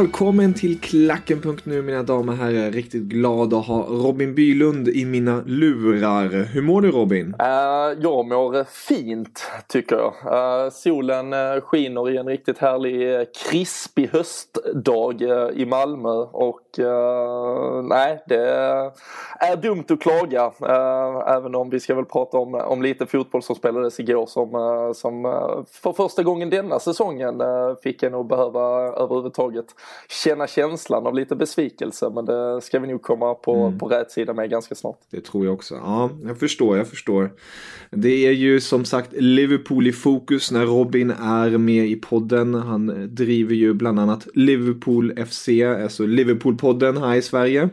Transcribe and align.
now 0.00 0.09
Välkommen 0.20 0.54
till 0.54 0.80
Klacken.nu 0.80 1.82
mina 1.82 2.02
damer 2.02 2.32
och 2.32 2.38
herrar. 2.38 2.70
Riktigt 2.70 3.02
glad 3.02 3.54
att 3.54 3.66
ha 3.66 3.82
Robin 3.82 4.34
Bylund 4.34 4.88
i 4.88 5.04
mina 5.04 5.42
lurar. 5.46 6.28
Hur 6.44 6.62
mår 6.62 6.82
du 6.82 6.90
Robin? 6.90 7.34
Uh, 7.40 8.02
jag 8.02 8.26
mår 8.26 8.64
fint 8.64 9.50
tycker 9.68 9.96
jag. 9.96 10.12
Uh, 10.24 10.70
solen 10.70 11.32
uh, 11.32 11.60
skiner 11.60 12.10
i 12.10 12.16
en 12.16 12.26
riktigt 12.26 12.58
härlig 12.58 13.18
uh, 13.18 13.24
krispig 13.50 14.08
höstdag 14.12 15.22
i 15.54 15.66
Malmö 15.66 16.10
och 16.32 16.60
nej 17.84 18.24
det 18.26 18.48
är 19.40 19.56
dumt 19.56 19.84
att 19.88 20.00
klaga. 20.00 20.52
även 21.26 21.54
om 21.54 21.70
vi 21.70 21.80
ska 21.80 21.94
väl 21.94 22.04
prata 22.04 22.38
om, 22.38 22.54
om 22.54 22.82
lite 22.82 23.06
fotboll 23.06 23.42
som 23.42 23.56
spelades 23.56 24.00
igår 24.00 24.26
som, 24.26 24.50
som 24.94 25.22
för 25.70 25.92
första 25.92 26.22
gången 26.22 26.50
denna 26.50 26.78
säsongen 26.78 27.42
fick 27.82 28.02
jag 28.02 28.12
nog 28.12 28.26
behöva 28.26 28.60
överhuvudtaget 28.80 29.66
känna 30.10 30.46
känslan 30.46 31.06
av 31.06 31.14
lite 31.14 31.36
besvikelse 31.36 32.10
men 32.14 32.24
det 32.24 32.60
ska 32.60 32.78
vi 32.78 32.88
nog 32.88 33.02
komma 33.02 33.34
på, 33.34 33.54
mm. 33.54 33.78
på 33.78 33.88
rätt 33.88 34.10
sida 34.10 34.34
med 34.34 34.50
ganska 34.50 34.74
snart. 34.74 34.98
Det 35.10 35.20
tror 35.20 35.44
jag 35.44 35.54
också. 35.54 35.74
Ja, 35.74 36.10
jag 36.24 36.38
förstår, 36.38 36.76
jag 36.76 36.88
förstår. 36.88 37.30
Det 37.90 38.26
är 38.26 38.32
ju 38.32 38.60
som 38.60 38.84
sagt 38.84 39.12
Liverpool 39.12 39.86
i 39.86 39.92
fokus 39.92 40.50
när 40.50 40.66
Robin 40.66 41.10
är 41.10 41.58
med 41.58 41.86
i 41.86 41.96
podden. 41.96 42.54
Han 42.54 43.08
driver 43.14 43.54
ju 43.54 43.74
bland 43.74 44.00
annat 44.00 44.28
Liverpool 44.34 45.26
FC, 45.26 45.48
alltså 45.82 46.06
Liverpool-podden 46.06 47.00
här 47.00 47.14
i 47.14 47.22
Sverige. 47.22 47.68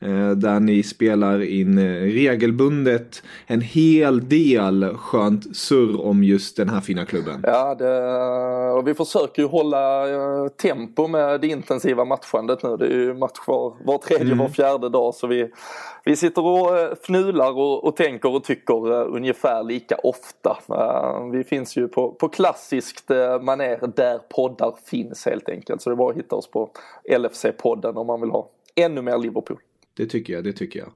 Eh, 0.00 0.30
där 0.30 0.60
ni 0.60 0.82
spelar 0.82 1.42
in 1.42 1.78
eh, 1.78 2.02
regelbundet 2.02 3.22
en 3.46 3.60
hel 3.60 4.28
del 4.28 4.96
skönt 4.96 5.56
surr 5.56 6.00
om 6.00 6.24
just 6.24 6.56
den 6.56 6.68
här 6.68 6.80
fina 6.80 7.04
klubben. 7.04 7.40
Ja, 7.42 7.74
det, 7.74 8.10
och 8.72 8.88
vi 8.88 8.94
försöker 8.94 9.42
ju 9.42 9.48
hålla 9.48 10.08
eh, 10.08 10.48
tempo 10.48 11.06
med 11.06 11.40
det 11.40 11.46
intensiva 11.46 12.04
matchandet 12.04 12.62
nu. 12.62 12.76
Det 12.76 12.86
är 12.86 12.90
ju 12.90 13.14
match 13.14 13.38
var, 13.46 13.74
var 13.84 13.98
tredje, 13.98 14.26
mm. 14.26 14.38
var 14.38 14.48
fjärde 14.48 14.88
dag 14.88 15.14
så 15.14 15.26
vi, 15.26 15.50
vi 16.04 16.16
sitter 16.16 16.44
och 16.44 16.98
fnular 17.02 17.58
och, 17.58 17.84
och 17.84 17.96
tänker 17.96 18.34
och 18.34 18.44
tycker 18.44 19.06
ungefär 19.06 19.62
lika 19.62 19.96
ofta. 19.96 20.58
Vi 21.32 21.44
finns 21.44 21.76
ju 21.76 21.88
på, 21.88 22.10
på 22.12 22.28
klassiskt 22.28 23.08
maner 23.42 23.96
där 23.96 24.18
poddar 24.34 24.74
finns 24.84 25.26
helt 25.26 25.48
enkelt. 25.48 25.82
Så 25.82 25.90
det 25.90 25.94
är 25.94 25.96
bara 25.96 26.10
att 26.10 26.16
hitta 26.16 26.36
oss 26.36 26.50
på 26.50 26.70
LFC-podden 27.10 27.94
om 27.94 28.06
man 28.06 28.20
vill 28.20 28.30
ha 28.30 28.50
ännu 28.74 29.02
mer 29.02 29.18
Liverpool. 29.18 29.58
Det 29.98 30.06
tycker 30.06 30.32
jag, 30.32 30.44
det 30.44 30.52
tycker 30.52 30.78
jag. 30.78 30.88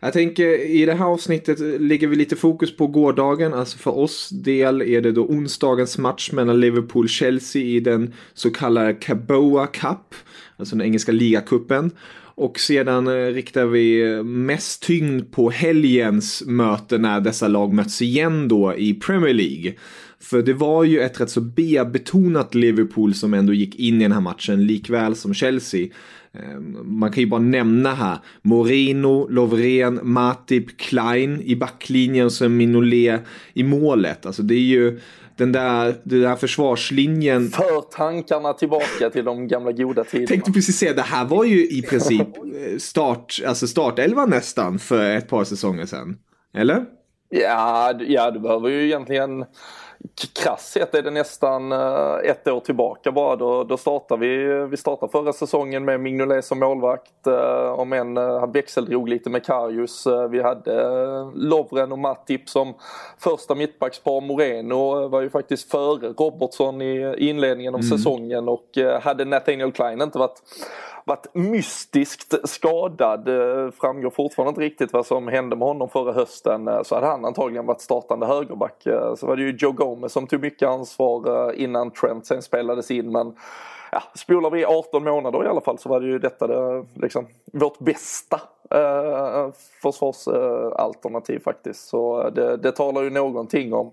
Jag 0.00 0.12
tänker 0.12 0.66
i 0.70 0.86
det 0.86 0.94
här 0.94 1.04
avsnittet 1.04 1.58
lägger 1.80 2.06
vi 2.06 2.16
lite 2.16 2.36
fokus 2.36 2.76
på 2.76 2.86
gårdagen. 2.86 3.54
Alltså 3.54 3.78
för 3.78 3.98
oss 3.98 4.28
del 4.30 4.82
är 4.82 5.00
det 5.00 5.12
då 5.12 5.26
onsdagens 5.26 5.98
match 5.98 6.32
mellan 6.32 6.60
Liverpool 6.60 7.04
och 7.04 7.10
Chelsea 7.10 7.62
i 7.62 7.80
den 7.80 8.14
så 8.34 8.50
kallade 8.50 8.94
Caboa 8.94 9.66
Cup. 9.66 10.14
Alltså 10.56 10.76
den 10.76 10.86
engelska 10.86 11.12
ligacupen. 11.12 11.90
Och 12.18 12.60
sedan 12.60 13.06
eh, 13.06 13.32
riktar 13.32 13.66
vi 13.66 14.12
eh, 14.12 14.22
mest 14.22 14.82
tyngd 14.82 15.32
på 15.32 15.50
helgens 15.50 16.42
möte 16.46 16.98
när 16.98 17.20
dessa 17.20 17.48
lag 17.48 17.72
möts 17.72 18.02
igen 18.02 18.48
då 18.48 18.74
i 18.76 18.94
Premier 18.94 19.34
League. 19.34 19.74
För 20.30 20.42
det 20.42 20.54
var 20.54 20.84
ju 20.84 21.00
ett 21.00 21.20
rätt 21.20 21.30
så 21.30 21.40
B-betonat 21.40 22.54
Liverpool 22.54 23.14
som 23.14 23.34
ändå 23.34 23.52
gick 23.52 23.74
in 23.76 24.00
i 24.00 24.04
den 24.04 24.12
här 24.12 24.20
matchen 24.20 24.66
likväl 24.66 25.16
som 25.16 25.34
Chelsea. 25.34 25.88
Ehm, 26.32 26.78
man 26.98 27.12
kan 27.12 27.22
ju 27.22 27.28
bara 27.28 27.40
nämna 27.40 27.94
här 27.94 28.18
Moreno, 28.42 29.28
Lovren, 29.28 30.00
Matip, 30.02 30.78
Klein 30.78 31.42
i 31.44 31.56
backlinjen 31.56 32.26
och 32.26 32.32
sen 32.32 32.56
Minolet 32.56 33.20
i 33.54 33.62
målet. 33.62 34.26
Alltså 34.26 34.42
det 34.42 34.54
är 34.54 34.58
ju 34.58 35.00
den 35.36 35.52
där, 35.52 35.94
den 36.02 36.20
där 36.20 36.36
försvarslinjen. 36.36 37.48
För 37.48 37.80
tankarna 37.80 38.52
tillbaka 38.52 39.10
till 39.12 39.24
de 39.24 39.48
gamla 39.48 39.72
goda 39.72 40.04
tiderna. 40.04 40.26
Tänkte 40.26 40.52
precis 40.52 40.78
säga, 40.78 40.92
det 40.92 41.02
här 41.02 41.24
var 41.24 41.44
ju 41.44 41.68
i 41.68 41.82
princip 41.82 42.20
eh, 42.20 42.78
start, 42.78 43.40
alltså 43.46 43.66
startelva 43.66 44.26
nästan 44.26 44.78
för 44.78 45.10
ett 45.10 45.28
par 45.28 45.44
säsonger 45.44 45.86
sedan. 45.86 46.16
Eller? 46.54 46.84
Ja, 47.28 47.92
ja 48.08 48.30
du 48.30 48.40
behöver 48.40 48.68
ju 48.68 48.84
egentligen 48.84 49.44
krasst 50.42 50.72
sett 50.72 50.94
är 50.94 51.02
det 51.02 51.10
nästan 51.10 51.72
eh, 51.72 52.14
ett 52.24 52.48
år 52.48 52.60
tillbaka 52.60 53.12
bara. 53.12 53.36
Då, 53.36 53.64
då 53.64 53.76
startade 53.76 54.20
vi, 54.20 54.66
vi 54.70 54.76
startade 54.76 55.12
förra 55.12 55.32
säsongen 55.32 55.84
med 55.84 56.00
Mignolet 56.00 56.44
som 56.44 56.58
målvakt. 56.58 57.26
Eh, 57.26 57.72
om 57.72 57.92
än 57.92 58.16
eh, 58.16 58.40
han 58.40 58.52
växeldrog 58.52 59.08
lite 59.08 59.30
med 59.30 59.44
Karius. 59.44 60.06
Vi 60.30 60.42
hade 60.42 60.72
Lovren 61.34 61.92
och 61.92 61.98
Matip 61.98 62.48
som 62.48 62.74
första 63.18 63.54
mittbackspar. 63.54 64.20
Moreno 64.20 65.08
var 65.08 65.20
ju 65.20 65.30
faktiskt 65.30 65.70
före 65.70 66.08
Robertson 66.08 66.82
i 66.82 67.14
inledningen 67.18 67.74
av 67.74 67.80
mm. 67.80 67.98
säsongen 67.98 68.48
och 68.48 68.70
hade 69.02 69.24
Nathaniel 69.24 69.72
Klein 69.72 70.02
inte 70.02 70.18
varit 70.18 70.42
varit 71.06 71.34
mystiskt 71.34 72.48
skadad. 72.48 73.24
Det 73.24 73.72
framgår 73.72 74.10
fortfarande 74.10 74.48
inte 74.48 74.60
riktigt 74.60 74.92
vad 74.92 75.06
som 75.06 75.28
hände 75.28 75.56
med 75.56 75.68
honom 75.68 75.88
förra 75.88 76.12
hösten. 76.12 76.68
Eh, 76.68 76.82
så 76.82 76.94
hade 76.94 77.06
han 77.06 77.24
antagligen 77.24 77.66
varit 77.66 77.80
startande 77.80 78.26
högerback. 78.26 78.86
Eh, 78.86 79.14
så 79.14 79.26
var 79.26 79.36
det 79.36 79.42
ju 79.42 79.56
Joe 79.58 79.72
Gomez 79.72 80.12
som 80.12 80.26
tog 80.26 80.40
mycket 80.40 80.68
ansvar 80.68 81.52
innan 81.52 81.90
Trent 81.90 82.26
sen 82.26 82.42
spelades 82.42 82.90
in. 82.90 83.12
Men 83.12 83.34
ja, 83.92 84.02
spolar 84.14 84.50
vi 84.50 84.64
18 84.64 85.04
månader 85.04 85.44
i 85.44 85.48
alla 85.48 85.60
fall 85.60 85.78
så 85.78 85.88
var 85.88 86.00
det 86.00 86.06
ju 86.06 86.18
detta 86.18 86.46
det, 86.46 86.84
liksom, 86.94 87.26
vårt 87.52 87.78
bästa 87.78 88.40
eh, 88.70 89.50
försvarsalternativ 89.82 91.38
faktiskt. 91.38 91.88
Så 91.88 92.22
eh, 92.22 92.32
det, 92.32 92.56
det 92.56 92.72
talar 92.72 93.02
ju 93.02 93.10
någonting 93.10 93.72
om 93.72 93.92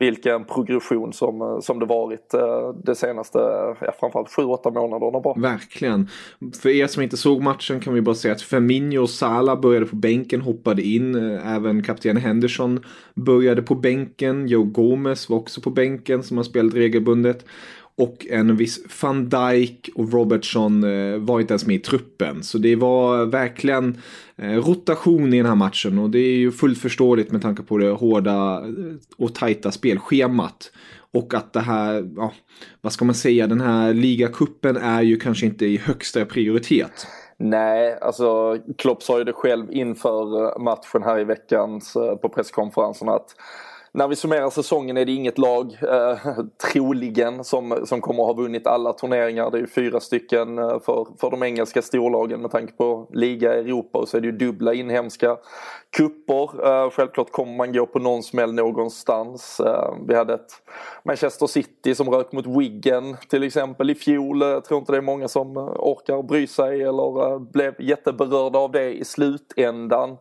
vilken 0.00 0.44
progression 0.44 1.12
som, 1.12 1.42
eh, 1.42 1.60
som 1.60 1.78
det 1.78 1.86
varit 1.86 2.34
eh, 2.34 2.74
de 2.84 2.94
senaste, 2.94 3.38
ja, 3.80 3.92
framförallt 4.00 4.28
7-8 4.28 4.74
månaderna 4.74 5.20
bara. 5.20 5.40
Verkligen. 5.40 6.08
För 6.62 6.68
er 6.68 6.86
som 6.86 7.02
inte 7.02 7.16
såg 7.16 7.42
matchen 7.42 7.80
kan 7.80 7.94
vi 7.94 8.00
bara 8.00 8.14
säga 8.14 8.34
att 8.34 8.42
Firmino 8.42 8.98
och 8.98 9.10
Salah 9.10 9.60
började 9.60 9.86
på 9.86 9.96
bänken, 9.96 10.40
hoppade 10.40 10.82
in. 10.82 11.14
Eh, 11.14 11.56
även 11.56 11.82
kapten 11.82 12.16
Henderson 12.16 12.84
började 13.14 13.62
på 13.62 13.74
bänken. 13.74 14.46
Joe 14.46 14.64
Gomez 14.64 15.28
var 15.28 15.36
också 15.36 15.60
på 15.60 15.70
bänken 15.70 16.22
som 16.22 16.36
har 16.36 16.44
spelat 16.44 16.74
regelbundet. 16.74 17.44
Och 17.96 18.26
en 18.30 18.56
viss 18.56 19.02
van 19.02 19.28
Dijk 19.28 19.90
och 19.94 20.12
Robertson 20.12 20.84
eh, 20.84 21.18
var 21.18 21.40
inte 21.40 21.52
ens 21.52 21.66
med 21.66 21.76
i 21.76 21.78
truppen. 21.78 22.42
Så 22.42 22.58
det 22.58 22.76
var 22.76 23.26
verkligen 23.26 23.98
eh, 24.36 24.52
rotation 24.52 25.34
i 25.34 25.36
den 25.36 25.46
här 25.46 25.54
matchen. 25.54 25.98
Och 25.98 26.10
det 26.10 26.18
är 26.18 26.36
ju 26.36 26.52
fullt 26.52 26.78
förståeligt 26.78 27.32
med 27.32 27.42
tanke 27.42 27.62
på 27.62 27.78
det 27.78 27.90
hårda 27.90 28.64
eh, 28.66 28.94
och 29.16 29.34
tajta 29.34 29.70
spelschemat. 29.70 30.72
Och 31.12 31.34
att 31.34 31.52
det 31.52 31.60
här, 31.60 32.10
ja, 32.16 32.32
vad 32.80 32.92
ska 32.92 33.04
man 33.04 33.14
säga, 33.14 33.46
den 33.46 33.60
här 33.60 33.94
ligacupen 33.94 34.76
är 34.76 35.02
ju 35.02 35.16
kanske 35.16 35.46
inte 35.46 35.66
i 35.66 35.76
högsta 35.76 36.24
prioritet. 36.24 37.06
Nej, 37.42 37.98
alltså 38.00 38.58
Klopp 38.78 39.02
sa 39.02 39.18
ju 39.18 39.24
det 39.24 39.32
själv 39.32 39.72
inför 39.72 40.44
eh, 40.44 40.58
matchen 40.58 41.02
här 41.02 41.18
i 41.18 41.24
veckan 41.24 41.80
eh, 41.96 42.16
på 42.16 42.28
presskonferensen 42.28 43.08
att 43.08 43.34
när 43.92 44.08
vi 44.08 44.16
summerar 44.16 44.50
säsongen 44.50 44.96
är 44.96 45.04
det 45.04 45.12
inget 45.12 45.38
lag, 45.38 45.78
eh, 45.82 46.18
troligen, 46.72 47.44
som, 47.44 47.86
som 47.86 48.00
kommer 48.00 48.22
att 48.22 48.36
ha 48.36 48.42
vunnit 48.42 48.66
alla 48.66 48.92
turneringar. 48.92 49.50
Det 49.50 49.56
är 49.56 49.60
ju 49.60 49.66
fyra 49.66 50.00
stycken 50.00 50.58
eh, 50.58 50.80
för, 50.80 51.06
för 51.20 51.30
de 51.30 51.42
engelska 51.42 51.82
storlagen 51.82 52.40
med 52.40 52.50
tanke 52.50 52.72
på 52.72 53.08
liga 53.12 53.56
i 53.56 53.58
Europa 53.58 53.98
och 53.98 54.08
så 54.08 54.16
är 54.16 54.20
det 54.20 54.26
ju 54.26 54.32
dubbla 54.32 54.74
inhemska 54.74 55.36
kupper. 55.96 56.66
Eh, 56.66 56.90
självklart 56.90 57.30
kommer 57.30 57.56
man 57.56 57.72
gå 57.72 57.86
på 57.86 57.98
någon 57.98 58.22
smäll 58.22 58.54
någonstans. 58.54 59.60
Eh, 59.60 59.94
vi 60.08 60.14
hade 60.14 60.34
ett 60.34 60.62
Manchester 61.04 61.46
City 61.46 61.94
som 61.94 62.10
rök 62.10 62.32
mot 62.32 62.46
Wiggen 62.46 63.16
till 63.28 63.42
exempel 63.42 63.90
i 63.90 63.94
fjol. 63.94 64.42
Eh, 64.42 64.48
jag 64.48 64.64
tror 64.64 64.80
inte 64.80 64.92
det 64.92 64.98
är 64.98 65.02
många 65.02 65.28
som 65.28 65.56
eh, 65.56 65.62
orkar 65.62 66.22
bry 66.22 66.46
sig 66.46 66.82
eller 66.82 67.32
eh, 67.32 67.38
blev 67.38 67.74
jätteberörda 67.78 68.58
av 68.58 68.72
det 68.72 68.92
i 68.92 69.04
slutändan. 69.04 70.16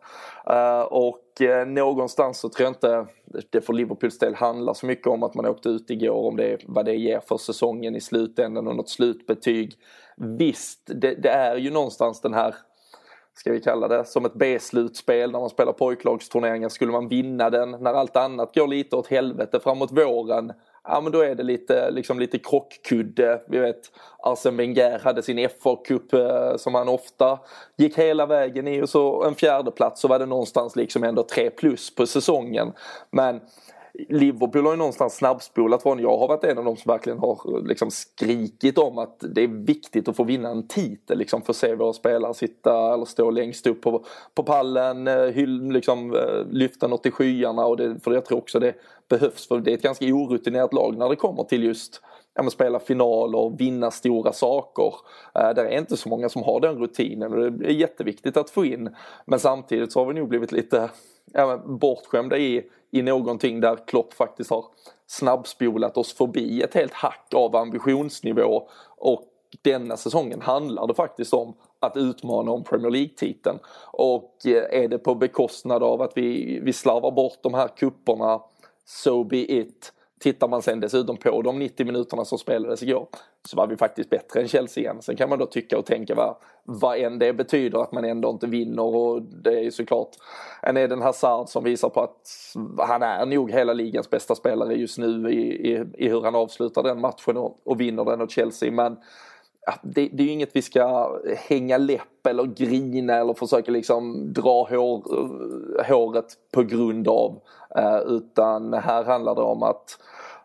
Eh, 0.49 0.81
och 0.81 1.41
eh, 1.41 1.67
någonstans 1.67 2.39
så 2.39 2.49
tror 2.49 2.65
jag 2.65 2.71
inte 2.71 3.05
det 3.49 3.61
för 3.61 3.73
Liverpools 3.73 4.19
del 4.19 4.35
handlar 4.35 4.73
så 4.73 4.85
mycket 4.85 5.07
om 5.07 5.23
att 5.23 5.35
man 5.35 5.45
åkte 5.45 5.69
ut 5.69 5.89
igår, 5.89 6.27
om 6.27 6.37
det, 6.37 6.57
vad 6.67 6.85
det 6.85 6.95
ger 6.95 7.19
för 7.19 7.37
säsongen 7.37 7.95
i 7.95 8.01
slutändan 8.01 8.67
och 8.67 8.75
något 8.75 8.89
slutbetyg. 8.89 9.73
Visst, 10.17 10.81
det, 10.85 11.15
det 11.15 11.29
är 11.29 11.55
ju 11.55 11.71
någonstans 11.71 12.21
den 12.21 12.33
här 12.33 12.55
ska 13.33 13.51
vi 13.51 13.59
kalla 13.59 13.87
det, 13.87 14.05
som 14.05 14.25
ett 14.25 14.33
B-slutspel 14.33 15.31
när 15.31 15.39
man 15.39 15.49
spelar 15.49 15.73
pojklagsturneringar. 15.73 16.69
Skulle 16.69 16.91
man 16.91 17.07
vinna 17.07 17.49
den 17.49 17.71
när 17.71 17.93
allt 17.93 18.15
annat 18.15 18.55
går 18.55 18.67
lite 18.67 18.95
åt 18.95 19.07
helvete 19.07 19.59
framåt 19.59 19.91
våren, 19.91 20.53
ja 20.89 21.01
men 21.01 21.12
då 21.12 21.21
är 21.21 21.36
det 21.36 21.44
lite, 21.44 21.91
liksom 21.91 22.19
lite 22.19 22.38
krockkudde. 22.39 23.41
Vi 23.47 23.59
vet 23.59 23.91
Arsene 24.24 24.57
Wenger 24.57 25.00
hade 25.00 25.24
sin 25.24 25.39
FA-cup 25.50 26.13
eh, 26.13 26.57
som 26.57 26.75
han 26.75 26.89
ofta 26.89 27.39
gick 27.77 27.97
hela 27.97 28.25
vägen 28.25 28.68
i 28.68 28.81
och 28.81 28.89
så 28.89 29.24
en 29.24 29.36
fjärde 29.36 29.71
plats 29.71 30.01
så 30.01 30.07
var 30.07 30.19
det 30.19 30.25
någonstans 30.25 30.75
liksom 30.75 31.03
ändå 31.03 31.24
tre 31.24 31.50
plus 31.50 31.95
på 31.95 32.06
säsongen. 32.06 32.74
Men 33.12 33.41
Liverpool 34.09 34.65
har 34.65 34.71
ju 34.71 34.77
någonstans 34.77 35.15
snabbspolat 35.15 35.83
från. 35.83 35.99
Jag 35.99 36.17
har 36.17 36.27
varit 36.27 36.43
en 36.43 36.57
av 36.57 36.65
de 36.65 36.77
som 36.77 36.89
verkligen 36.91 37.19
har 37.19 37.57
eh, 37.57 37.63
liksom 37.63 37.91
skrikit 37.91 38.77
om 38.77 38.97
att 38.97 39.23
det 39.35 39.41
är 39.41 39.47
viktigt 39.47 40.07
att 40.07 40.15
få 40.15 40.23
vinna 40.23 40.49
en 40.49 40.67
titel. 40.67 41.17
Liksom 41.17 41.41
för 41.41 41.53
att 41.53 41.57
se 41.57 41.75
våra 41.75 41.93
spelare 41.93 42.33
sitta 42.33 42.93
eller 42.93 43.05
stå 43.05 43.31
längst 43.31 43.67
upp 43.67 43.81
på, 43.81 44.05
på 44.35 44.43
pallen, 44.43 45.07
eh, 45.07 45.23
hyll, 45.23 45.71
liksom, 45.71 46.15
eh, 46.15 46.45
lyfta 46.51 46.87
något 46.87 47.05
i 47.05 47.11
skyarna. 47.11 47.65
Och 47.65 47.77
det, 47.77 47.99
för 48.03 48.13
jag 48.13 48.25
tror 48.25 48.37
också 48.37 48.59
det 48.59 48.73
behövs. 49.09 49.47
För 49.47 49.59
det 49.59 49.71
är 49.71 49.75
ett 49.75 49.81
ganska 49.81 50.05
orutinerat 50.05 50.73
lag 50.73 50.97
när 50.97 51.09
det 51.09 51.15
kommer 51.15 51.43
till 51.43 51.63
just 51.63 52.01
ja, 52.33 52.43
men 52.43 52.51
spela 52.51 52.79
finaler, 52.79 53.57
vinna 53.57 53.91
stora 53.91 54.33
saker. 54.33 54.93
Eh, 55.35 55.53
det 55.55 55.61
är 55.61 55.79
inte 55.79 55.97
så 55.97 56.09
många 56.09 56.29
som 56.29 56.43
har 56.43 56.59
den 56.59 56.77
rutinen 56.77 57.33
och 57.33 57.51
det 57.51 57.65
är 57.65 57.71
jätteviktigt 57.71 58.37
att 58.37 58.49
få 58.49 58.65
in. 58.65 58.89
Men 59.25 59.39
samtidigt 59.39 59.91
så 59.91 59.99
har 59.99 60.13
vi 60.13 60.19
nog 60.19 60.29
blivit 60.29 60.51
lite 60.51 60.89
ja, 61.33 61.57
bortskämda 61.57 62.37
i, 62.37 62.63
i 62.91 63.01
någonting 63.01 63.59
där 63.59 63.87
Klopp 63.87 64.13
faktiskt 64.13 64.49
har 64.49 64.65
snabbspolat 65.07 65.97
oss 65.97 66.13
förbi 66.13 66.61
ett 66.61 66.73
helt 66.73 66.93
hack 66.93 67.33
av 67.35 67.55
ambitionsnivå 67.55 68.67
och 68.97 69.23
denna 69.61 69.97
säsongen 69.97 70.41
handlar 70.41 70.87
det 70.87 70.93
faktiskt 70.93 71.33
om 71.33 71.53
att 71.79 71.97
utmana 71.97 72.51
om 72.51 72.63
Premier 72.63 72.91
League-titeln. 72.91 73.59
Och 73.91 74.35
eh, 74.45 74.83
är 74.83 74.87
det 74.87 74.97
på 74.97 75.15
bekostnad 75.15 75.83
av 75.83 76.01
att 76.01 76.11
vi, 76.15 76.59
vi 76.59 76.73
slarvar 76.73 77.11
bort 77.11 77.37
de 77.41 77.53
här 77.53 77.67
kupperna 77.67 78.41
so 78.85 79.23
be 79.23 79.37
it. 79.37 79.93
Tittar 80.19 80.48
man 80.48 80.62
sen 80.62 80.80
dessutom 80.80 81.18
på 81.18 81.42
de 81.42 81.60
90 81.60 81.86
minuterna 81.86 82.25
som 82.25 82.38
spelades 82.38 82.83
igår 82.83 83.07
så 83.48 83.57
var 83.57 83.68
vi 83.68 83.77
faktiskt 83.77 84.10
bättre 84.10 84.42
än 84.42 84.48
Chelsea 84.48 84.81
igen. 84.81 85.01
Sen 85.01 85.16
kan 85.16 85.30
man 85.30 85.39
då 85.39 85.45
tycka 85.45 85.77
och 85.77 85.86
tänka 85.86 86.16
vad, 86.16 86.36
vad 86.63 86.98
än 86.98 87.19
det 87.19 87.33
betyder 87.33 87.80
att 87.80 87.92
man 87.92 88.06
ändå 88.06 88.30
inte 88.30 88.48
vinner 88.48 88.83
och 88.83 89.21
det 89.21 89.60
är 89.60 89.63
ju 89.63 89.71
såklart 89.71 90.10
en 90.62 90.77
Eden 90.77 91.01
Hazard 91.01 91.50
som 91.50 91.63
visar 91.63 91.89
på 91.89 92.01
att 92.01 92.56
han 92.88 93.04
är 93.04 93.25
nog 93.25 93.51
hela 93.51 93.74
ligans 93.74 94.10
bästa 94.10 94.36
spelare 94.36 94.74
just 94.74 94.98
nu 94.98 95.31
i, 95.31 95.71
i, 95.71 95.86
i 95.98 96.10
hur 96.10 96.21
han 96.21 96.36
avslutar 96.36 96.83
den 96.83 97.01
matchen 97.01 97.38
och, 97.38 97.60
och 97.63 97.81
vinner 97.81 98.06
den 98.06 98.21
åt 98.21 98.31
Chelsea. 98.31 98.71
Men 98.71 98.98
det, 99.83 100.10
det, 100.13 100.24
är 100.24 100.27
ju 100.27 100.31
inget 100.31 100.56
vi 100.56 100.62
ska 100.62 101.12
hänga 101.38 101.77
läpp 101.77 102.27
eller 102.27 102.44
grina 102.44 103.13
eller 103.13 103.33
försöka 103.33 103.71
liksom 103.71 104.33
dra 104.33 104.68
hår, 104.69 105.04
håret 105.88 106.25
på 106.54 106.63
grund 106.63 107.07
av. 107.07 107.39
Eh, 107.77 108.00
utan 108.07 108.74
här 108.74 109.04
handlar 109.04 109.36
det 109.36 109.42
om 109.42 109.63
att 109.63 109.98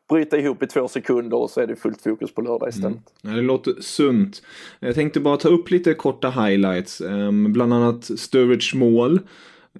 bryta 0.09 0.39
ihop 0.39 0.63
i 0.63 0.67
två 0.67 0.89
sekunder 0.89 1.37
och 1.37 1.51
så 1.51 1.61
är 1.61 1.67
det 1.67 1.77
fullt 1.77 2.03
fokus 2.03 2.35
på 2.35 2.43
lördag 2.43 2.69
istället. 2.69 2.99
Mm. 3.25 3.37
Det 3.37 3.43
låter 3.43 3.75
sunt. 3.81 4.43
Jag 4.81 4.95
tänkte 4.95 5.21
bara 5.21 5.37
ta 5.37 5.49
upp 5.49 5.71
lite 5.71 5.95
korta 5.95 6.31
highlights. 6.31 7.01
Ehm, 7.01 7.53
bland 7.53 7.75
annat 7.75 8.05
Sturridge 8.05 8.77
mål. 8.77 9.21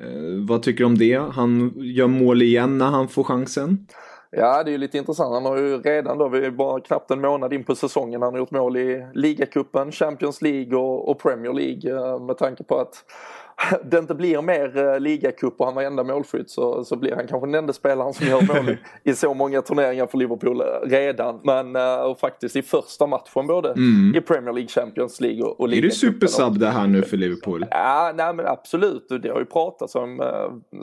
Eh, 0.01 0.47
vad 0.49 0.63
tycker 0.63 0.79
du 0.79 0.85
om 0.85 0.99
det? 0.99 1.17
Han 1.17 1.73
gör 1.77 2.07
mål 2.07 2.43
igen 2.43 2.79
när 2.79 2.87
han 2.87 3.09
får 3.09 3.25
chansen. 3.25 3.87
Ja, 4.37 4.63
det 4.63 4.71
är 4.71 4.73
ju 4.73 4.79
lite 4.79 4.99
intressant. 4.99 5.35
Han 5.35 5.45
har 5.45 5.57
ju 5.57 5.79
redan 5.79 6.19
då, 6.19 6.29
vi 6.29 6.47
är 6.47 6.51
bara 6.51 6.81
knappt 6.81 7.11
en 7.11 7.21
månad 7.21 7.53
in 7.53 7.65
på 7.65 7.75
säsongen, 7.75 8.23
han 8.23 8.33
har 8.33 8.39
gjort 8.39 8.51
mål 8.51 8.77
i 8.77 9.07
ligacupen, 9.15 9.93
Champions 9.93 10.43
League 10.43 10.79
och, 10.79 11.09
och 11.09 11.19
Premier 11.19 11.53
League 11.53 11.97
eh, 11.97 12.21
med 12.21 12.39
tanke 12.39 12.65
på 12.65 12.79
att 12.79 13.05
det 13.85 13.99
inte 13.99 14.15
blir 14.15 14.43
mer 14.43 14.77
eh, 14.77 15.01
ligacup 15.01 15.55
och 15.61 15.67
han 15.67 15.75
var 15.75 15.83
enda 15.83 16.05
målskytt 16.05 16.51
så, 16.51 16.85
så 16.85 16.97
blir 16.97 17.15
han 17.15 17.27
kanske 17.27 17.47
den 17.47 17.55
enda 17.55 17.73
spelaren 17.73 18.15
som 18.15 18.27
gör 18.27 18.43
mål 18.43 18.77
i 19.03 19.13
så 19.15 19.35
många 19.35 19.63
turneringar 19.63 20.07
för 20.07 20.19
Liverpool 20.19 20.61
eh, 20.61 20.89
redan. 20.89 21.41
Men 21.45 21.77
och 22.11 22.19
faktiskt 22.19 22.57
i 22.57 22.63
första 22.63 23.07
matchen 23.07 23.47
både 23.47 23.69
mm. 23.69 24.15
i 24.17 24.21
Premier 24.21 24.53
League, 24.53 24.69
Champions 24.69 25.21
League 25.21 25.43
och, 25.43 25.61
och 25.61 25.73
Är 25.73 25.83
du 25.83 25.91
supersub 25.91 26.59
det 26.59 26.69
här 26.69 26.87
nu 26.87 27.03
för 27.03 27.17
Liverpool? 27.17 27.67
Ja, 27.71 28.13
nej 28.15 28.35
men 28.35 28.47
absolut. 28.47 29.07
Det 29.23 29.29
har 29.29 29.39
ju 29.39 29.47
pratats 29.47 29.95
om, 29.95 30.23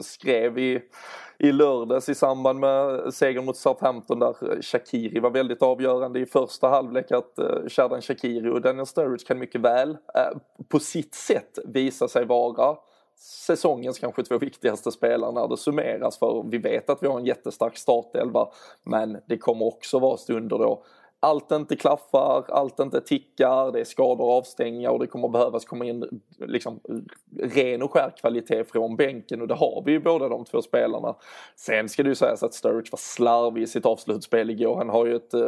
skrev 0.00 0.58
i 0.58 0.80
i 1.42 1.52
lördags 1.52 2.08
i 2.08 2.14
samband 2.14 2.60
med 2.60 3.14
segern 3.14 3.44
mot 3.44 3.56
Southampton 3.56 4.18
där 4.18 4.62
Shakiri 4.62 5.20
var 5.20 5.30
väldigt 5.30 5.62
avgörande 5.62 6.20
i 6.20 6.26
första 6.26 6.68
halvlek 6.68 7.12
att 7.12 7.38
eh, 7.38 7.68
Shadan 7.68 8.02
Shakiri 8.02 8.50
och 8.50 8.60
Daniel 8.60 8.86
Sturridge 8.86 9.26
kan 9.26 9.38
mycket 9.38 9.60
väl 9.60 9.90
eh, 9.90 10.38
på 10.68 10.78
sitt 10.78 11.14
sätt 11.14 11.58
visa 11.64 12.08
sig 12.08 12.24
vara 12.24 12.76
säsongens 13.46 13.98
kanske 13.98 14.22
två 14.22 14.38
viktigaste 14.38 14.92
spelare 14.92 15.32
när 15.32 15.48
det 15.48 15.56
summeras 15.56 16.18
för 16.18 16.44
vi 16.50 16.58
vet 16.58 16.90
att 16.90 17.02
vi 17.02 17.06
har 17.06 17.18
en 17.18 17.26
jättestark 17.26 17.76
startelva 17.76 18.48
men 18.84 19.18
det 19.28 19.38
kommer 19.38 19.66
också 19.66 19.98
vara 19.98 20.16
stunder 20.16 20.58
då 20.58 20.84
allt 21.24 21.52
inte 21.52 21.76
klaffar, 21.76 22.44
allt 22.48 22.80
inte 22.80 23.00
tickar, 23.00 23.72
det 23.72 23.80
är 23.80 23.84
skador 23.84 24.24
och 24.24 24.32
avstängningar 24.32 24.90
och 24.90 24.98
det 24.98 25.06
kommer 25.06 25.28
behövas 25.28 25.64
komma 25.64 25.84
in 25.84 26.20
liksom, 26.38 26.80
ren 27.40 27.82
och 27.82 27.92
skär 27.92 28.12
kvalitet 28.20 28.64
från 28.64 28.96
bänken 28.96 29.40
och 29.40 29.48
det 29.48 29.54
har 29.54 29.82
vi 29.86 29.92
ju 29.92 30.00
båda 30.00 30.28
de 30.28 30.44
två 30.44 30.62
spelarna. 30.62 31.14
Sen 31.56 31.88
ska 31.88 32.02
det 32.02 32.08
ju 32.08 32.14
sägas 32.14 32.42
att 32.42 32.54
Sturridge 32.54 32.88
var 32.92 32.98
slarvig 32.98 33.62
i 33.62 33.66
sitt 33.66 33.86
avslutsspel 33.86 34.50
igår. 34.50 34.76
Han 34.76 34.88
har 34.88 35.06
ju 35.06 35.16
ett 35.16 35.34
eh, 35.34 35.40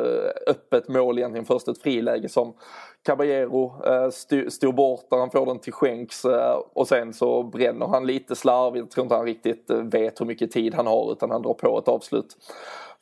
öppet 0.46 0.88
mål 0.88 1.18
egentligen, 1.18 1.46
först 1.46 1.68
ett 1.68 1.82
friläge 1.82 2.28
som 2.28 2.54
Caballero 3.02 3.84
eh, 3.86 4.10
stod 4.48 4.74
bort 4.74 5.10
där 5.10 5.16
han 5.16 5.30
får 5.30 5.46
den 5.46 5.58
till 5.58 5.72
skänks 5.72 6.24
eh, 6.24 6.58
och 6.72 6.88
sen 6.88 7.12
så 7.12 7.42
bränner 7.42 7.86
han 7.86 8.06
lite 8.06 8.36
slarvigt. 8.36 8.82
Jag 8.82 8.90
tror 8.90 9.04
inte 9.04 9.14
han 9.14 9.26
riktigt 9.26 9.70
vet 9.70 10.20
hur 10.20 10.26
mycket 10.26 10.50
tid 10.50 10.74
han 10.74 10.86
har 10.86 11.12
utan 11.12 11.30
han 11.30 11.42
drar 11.42 11.54
på 11.54 11.78
ett 11.78 11.88
avslut 11.88 12.36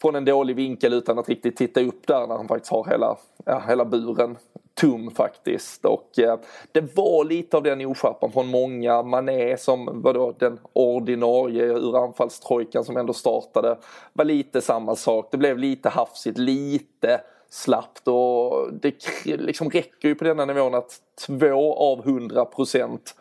från 0.02 0.14
en 0.14 0.24
dålig 0.24 0.56
vinkel 0.56 0.92
utan 0.92 1.18
att 1.18 1.28
riktigt 1.28 1.56
titta 1.56 1.80
upp 1.80 2.06
där 2.06 2.26
när 2.26 2.36
han 2.36 2.48
faktiskt 2.48 2.72
har 2.72 2.84
hela, 2.84 3.16
ja, 3.44 3.62
hela 3.68 3.84
buren 3.84 4.36
tum 4.74 5.10
faktiskt. 5.10 5.84
Och 5.84 6.18
eh, 6.18 6.38
det 6.72 6.96
var 6.96 7.24
lite 7.24 7.56
av 7.56 7.62
den 7.62 7.86
oskärpan 7.86 8.32
från 8.32 8.46
många. 8.46 9.02
Mané 9.02 9.56
som 9.56 10.02
var 10.02 10.14
då 10.14 10.34
den 10.38 10.58
ordinarie 10.72 11.64
ur 11.64 12.04
anfallstrojkan 12.04 12.84
som 12.84 12.96
ändå 12.96 13.12
startade. 13.12 13.78
Var 14.12 14.24
lite 14.24 14.60
samma 14.60 14.96
sak. 14.96 15.28
Det 15.30 15.36
blev 15.36 15.58
lite 15.58 15.88
hafsigt, 15.88 16.38
lite 16.38 17.20
slappt 17.50 18.08
och 18.08 18.72
det 18.72 18.94
liksom 19.24 19.70
räcker 19.70 20.08
ju 20.08 20.14
på 20.14 20.24
denna 20.24 20.44
nivån 20.44 20.74
att 20.74 21.00
två 21.26 21.74
av 21.74 22.04
hundra 22.04 22.44
procent 22.44 23.14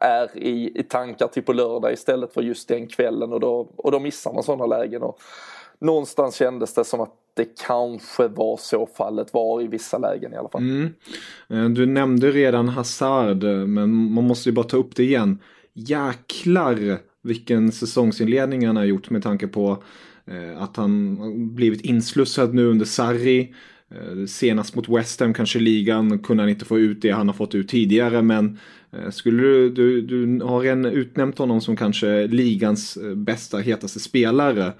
är 0.00 0.38
i, 0.38 0.80
i 0.80 0.82
tankar 0.82 1.26
till 1.26 1.42
på 1.42 1.52
lördag 1.52 1.92
istället 1.92 2.34
för 2.34 2.42
just 2.42 2.68
den 2.68 2.86
kvällen 2.86 3.32
och 3.32 3.40
då, 3.40 3.68
och 3.76 3.92
då 3.92 3.98
missar 3.98 4.32
man 4.32 4.42
sådana 4.42 4.66
lägen. 4.66 5.02
Och 5.02 5.18
någonstans 5.80 6.36
kändes 6.36 6.74
det 6.74 6.84
som 6.84 7.00
att 7.00 7.12
det 7.36 7.56
kanske 7.66 8.28
var 8.28 8.56
så 8.56 8.86
fallet 8.96 9.34
var 9.34 9.62
i 9.62 9.66
vissa 9.66 9.98
lägen 9.98 10.32
i 10.32 10.36
alla 10.36 10.48
fall. 10.48 10.62
Mm. 10.62 10.94
Eh, 11.48 11.68
du 11.68 11.86
nämnde 11.86 12.30
redan 12.30 12.68
Hazard, 12.68 13.44
eh, 13.44 13.66
men 13.66 14.12
man 14.12 14.26
måste 14.26 14.48
ju 14.48 14.54
bara 14.54 14.66
ta 14.66 14.76
upp 14.76 14.96
det 14.96 15.02
igen. 15.02 15.38
Jäklar 15.72 16.98
vilken 17.22 17.72
säsongsinledning 17.72 18.66
han 18.66 18.76
har 18.76 18.84
gjort 18.84 19.10
med 19.10 19.22
tanke 19.22 19.46
på 19.46 19.82
eh, 20.26 20.62
att 20.62 20.76
han 20.76 21.18
blivit 21.54 21.80
inslussad 21.80 22.54
nu 22.54 22.66
under 22.66 22.84
Sarri. 22.84 23.54
Senast 24.28 24.74
mot 24.74 24.88
West 24.88 25.20
Ham 25.20 25.34
kanske 25.34 25.58
ligan 25.58 26.18
kunde 26.18 26.42
han 26.42 26.50
inte 26.50 26.64
få 26.64 26.78
ut 26.78 27.02
det 27.02 27.10
han 27.10 27.28
har 27.28 27.34
fått 27.34 27.54
ut 27.54 27.68
tidigare 27.68 28.22
men 28.22 28.58
skulle 29.10 29.42
du, 29.42 29.70
du, 29.70 30.00
du 30.00 30.44
har 30.44 30.64
en 30.64 30.84
utnämnt 30.84 31.38
honom 31.38 31.60
som 31.60 31.76
kanske 31.76 32.26
ligans 32.26 32.98
bästa, 33.16 33.58
hetaste 33.58 34.00
spelare. 34.00 34.72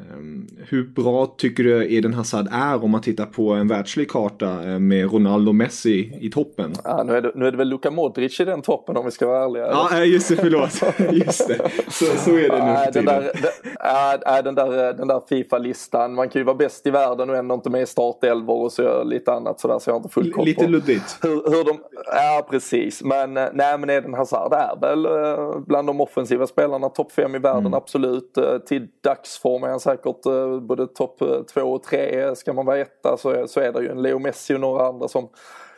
Ehm, 0.00 0.46
hur 0.68 0.84
bra 0.84 1.26
tycker 1.26 1.64
du 1.64 1.94
Eden 1.94 2.14
Hazard 2.14 2.48
är 2.52 2.84
om 2.84 2.90
man 2.90 3.00
tittar 3.00 3.26
på 3.26 3.50
en 3.50 3.68
världslig 3.68 4.10
karta 4.10 4.70
eh, 4.70 4.78
med 4.78 5.12
Ronaldo 5.12 5.50
och 5.50 5.54
Messi 5.54 6.18
i 6.20 6.30
toppen? 6.30 6.72
Ja, 6.84 7.02
nu, 7.02 7.16
är 7.16 7.22
det, 7.22 7.32
nu 7.34 7.46
är 7.46 7.50
det 7.50 7.56
väl 7.56 7.68
Luka 7.68 7.90
Modric 7.90 8.40
i 8.40 8.44
den 8.44 8.62
toppen 8.62 8.96
om 8.96 9.04
vi 9.04 9.10
ska 9.10 9.26
vara 9.26 9.44
ärliga. 9.44 9.66
Ja, 9.66 10.04
just 10.04 10.28
det, 10.28 10.36
förlåt. 10.36 10.82
Just 11.26 11.48
det. 11.48 11.70
Så, 11.88 12.04
så 12.04 12.30
är 12.30 12.48
det 12.48 12.66
nu 12.66 12.76
för 12.84 12.92
den 12.92 13.04
där, 13.04 14.42
den, 14.42 14.54
den, 14.54 14.54
där, 14.54 14.92
den 14.92 15.08
där 15.08 15.20
Fifa-listan, 15.28 16.14
man 16.14 16.28
kan 16.28 16.40
ju 16.40 16.44
vara 16.44 16.56
bäst 16.56 16.86
i 16.86 16.90
världen 16.90 17.30
och 17.30 17.36
ändå 17.36 17.54
inte 17.54 17.70
med 17.70 17.82
i 17.82 17.86
startelvor 17.86 18.64
och 18.64 18.72
så 18.72 19.04
lite 19.04 19.32
annat 19.32 19.60
sådär 19.60 19.78
så 19.78 19.90
jag 19.90 19.94
har 19.94 19.98
inte 19.98 20.08
full 20.08 20.32
koll 20.32 20.44
Lite 20.44 20.66
luddigt. 20.66 21.18
Hur, 21.22 21.30
hur 21.30 21.64
de, 21.64 21.80
ja, 22.06 22.46
precis. 22.50 23.02
Men 23.02 23.36
eh, 23.36 23.48
nej, 23.52 23.78
men 23.78 23.90
Eden 23.90 24.14
Hazard 24.14 24.52
är 24.52 24.80
väl 24.80 25.06
eh, 25.06 25.60
bland 25.66 25.88
de 25.88 26.00
offensiva 26.00 26.46
spelarna 26.46 26.88
topp 26.88 27.12
fem 27.12 27.34
i 27.34 27.38
världen, 27.38 27.60
mm. 27.60 27.74
absolut. 27.74 28.38
Till 28.66 28.88
dagsform 29.04 29.64
är 29.64 29.68
han 29.68 29.80
säkert 29.82 30.26
eh, 30.26 30.60
både 30.60 30.86
topp 30.86 31.22
eh, 31.22 31.42
två 31.42 31.60
och 31.60 31.82
tre. 31.82 32.36
Ska 32.36 32.52
man 32.52 32.66
vara 32.66 32.78
etta 32.78 33.16
så, 33.16 33.48
så 33.48 33.60
är 33.60 33.72
det 33.72 33.80
ju 33.82 33.88
en 33.88 34.02
Leo 34.02 34.18
Messi 34.18 34.54
och 34.54 34.60
några 34.60 34.86
andra 34.86 35.08
som 35.08 35.28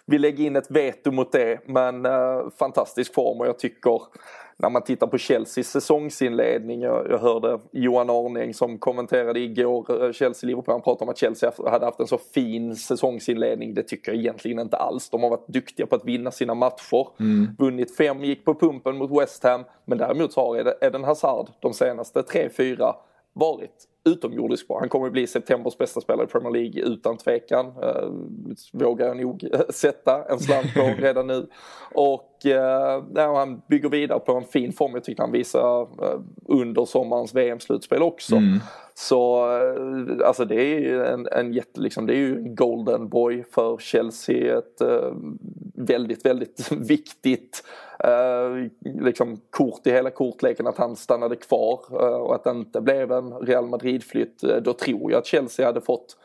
vill 0.07 0.23
lägga 0.23 0.45
in 0.45 0.57
ett 0.57 0.71
veto 0.71 1.11
mot 1.11 1.33
det. 1.33 1.61
Men 1.67 2.07
eh, 2.07 2.41
fantastisk 2.59 3.15
form 3.15 3.41
och 3.41 3.47
jag 3.47 3.59
tycker 3.59 4.01
när 4.57 4.71
man 4.71 4.83
tittar 4.83 5.07
på 5.07 5.19
Chelseas 5.19 5.67
säsongsinledning, 5.67 6.81
jag, 6.81 7.07
jag 7.11 7.19
hörde 7.19 7.61
Johan 7.73 8.11
Arning 8.11 8.55
som 8.55 8.79
kommenterade 8.79 9.41
igår 9.41 10.13
Chelsea-Liverpool, 10.13 10.73
han 10.73 10.83
pratade 10.83 11.05
om 11.05 11.09
att 11.09 11.19
Chelsea 11.19 11.53
hade 11.67 11.85
haft 11.85 12.01
en 12.01 12.07
så 12.07 12.19
fin 12.19 12.77
säsongsinledning. 12.77 13.75
Det 13.75 13.83
tycker 13.83 14.13
jag 14.13 14.21
egentligen 14.21 14.59
inte 14.59 14.77
alls. 14.77 15.11
De 15.11 15.23
har 15.23 15.31
varit 15.31 15.49
duktiga 15.49 15.87
på 15.87 15.97
att 15.97 16.05
vinna 16.05 16.31
sina 16.31 16.55
matcher. 16.55 17.09
Mm. 17.21 17.49
Vunnit 17.59 17.97
fem, 17.97 18.25
gick 18.25 18.45
på 18.45 18.55
pumpen 18.55 18.97
mot 18.97 19.23
West 19.23 19.43
Ham. 19.43 19.65
Men 19.85 19.99
däremot 19.99 20.33
så 20.33 20.41
har 20.41 20.85
Eden 20.85 21.05
Hazard 21.05 21.49
de 21.61 21.73
senaste 21.73 22.23
tre, 22.23 22.49
fyra 22.49 22.97
varit 23.33 23.89
utomjordisk 24.05 24.69
bra. 24.69 24.79
Han 24.81 24.89
kommer 24.89 25.07
att 25.07 25.13
bli 25.13 25.27
septembers 25.27 25.79
bästa 25.79 26.01
spelare 26.01 26.27
i 26.27 26.31
Premier 26.31 26.53
League 26.53 26.83
utan 26.83 27.17
tvekan. 27.17 27.67
Eh, 27.67 28.09
vågar 28.73 29.07
jag 29.07 29.17
nog 29.17 29.49
sätta 29.71 30.25
en 30.25 30.39
slant 30.39 30.75
på 30.75 30.81
redan 30.99 31.27
nu. 31.27 31.47
Och 31.95 32.34
uh, 32.47 33.35
han 33.35 33.63
bygger 33.69 33.89
vidare 33.89 34.21
på 34.21 34.33
en 34.33 34.45
fin 34.45 34.73
form. 34.73 34.95
Jag 34.95 35.05
tyckte 35.05 35.23
han 35.23 35.33
visar 35.33 35.83
uh, 35.83 36.21
under 36.49 36.85
sommarens 36.85 37.35
VM-slutspel 37.35 38.03
också. 38.03 38.37
Mm. 38.37 38.59
Så 38.95 39.47
uh, 39.47 40.27
alltså 40.27 40.45
det 40.45 40.61
är 40.61 40.81
ju 40.81 41.05
en, 41.05 41.29
en 41.33 41.53
jätte, 41.53 41.81
liksom, 41.81 42.07
det 42.07 42.13
är 42.13 42.19
ju 42.19 42.37
en 42.37 42.55
golden 42.55 43.09
boy 43.09 43.45
för 43.55 43.79
Chelsea. 43.79 44.59
Ett 44.59 44.83
väldigt, 45.75 46.27
väldigt 46.27 46.73
viktigt 46.73 47.63
eh, 47.99 48.71
liksom 48.83 49.41
kort 49.51 49.87
i 49.87 49.91
hela 49.91 50.11
kortleken 50.11 50.67
att 50.67 50.79
han 50.79 50.97
stannade 50.97 51.37
kvar 51.37 51.81
eh, 51.91 52.17
och 52.17 52.35
att 52.35 52.45
det 52.45 52.51
inte 52.51 52.81
blev 52.81 53.13
en 53.13 53.33
Real 53.33 53.67
Madrid-flytt. 53.67 54.45
Eh, 54.45 54.57
då 54.57 54.73
tror 54.73 55.13
jag 55.13 55.19
att 55.19 55.27
Chelsea 55.27 55.67
hade 55.67 55.81
fått 55.81 56.17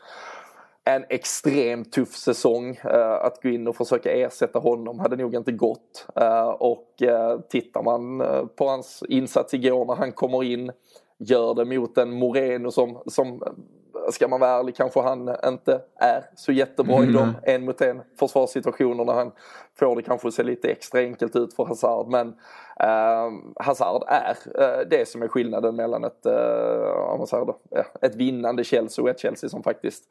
en 0.94 1.04
extremt 1.08 1.92
tuff 1.92 2.16
säsong. 2.16 2.80
Uh, 2.84 3.24
att 3.24 3.42
gå 3.42 3.48
in 3.48 3.68
och 3.68 3.76
försöka 3.76 4.12
ersätta 4.12 4.58
honom 4.58 4.98
hade 4.98 5.16
nog 5.16 5.34
inte 5.34 5.52
gått. 5.52 6.06
Uh, 6.20 6.48
och 6.48 7.02
uh, 7.02 7.40
tittar 7.48 7.82
man 7.82 8.18
på 8.56 8.68
hans 8.68 9.02
insats 9.08 9.54
igår 9.54 9.84
när 9.84 9.94
han 9.94 10.12
kommer 10.12 10.44
in, 10.44 10.72
gör 11.18 11.54
det 11.54 11.64
mot 11.64 11.98
en 11.98 12.10
Moreno 12.12 12.70
som, 12.70 13.02
som 13.06 13.42
ska 14.10 14.28
man 14.28 14.40
vara 14.40 14.50
ärlig 14.50 14.76
kanske 14.76 15.00
han 15.00 15.36
inte 15.46 15.80
är 15.96 16.24
så 16.36 16.52
jättebra 16.52 16.96
mm. 16.96 17.10
i 17.10 17.12
de 17.12 17.34
en 17.42 17.64
mot 17.64 17.80
en 17.80 18.02
försvarssituationerna. 18.18 19.12
Han 19.12 19.32
får 19.78 19.96
det 19.96 20.02
kanske 20.02 20.32
se 20.32 20.42
lite 20.42 20.68
extra 20.68 21.00
enkelt 21.00 21.36
ut 21.36 21.54
för 21.54 21.64
Hazard 21.64 22.08
men 22.08 22.28
uh, 22.28 23.40
Hazard 23.56 24.02
är 24.06 24.36
uh, 24.60 24.88
det 24.90 25.08
som 25.08 25.22
är 25.22 25.28
skillnaden 25.28 25.76
mellan 25.76 26.04
ett, 26.04 26.26
uh, 26.26 27.18
man 27.18 27.26
säger 27.26 27.44
då, 27.44 27.58
ett 28.00 28.14
vinnande 28.14 28.64
Chelsea 28.64 29.02
och 29.02 29.08
ett 29.10 29.20
Chelsea 29.20 29.50
som 29.50 29.62
faktiskt 29.62 30.04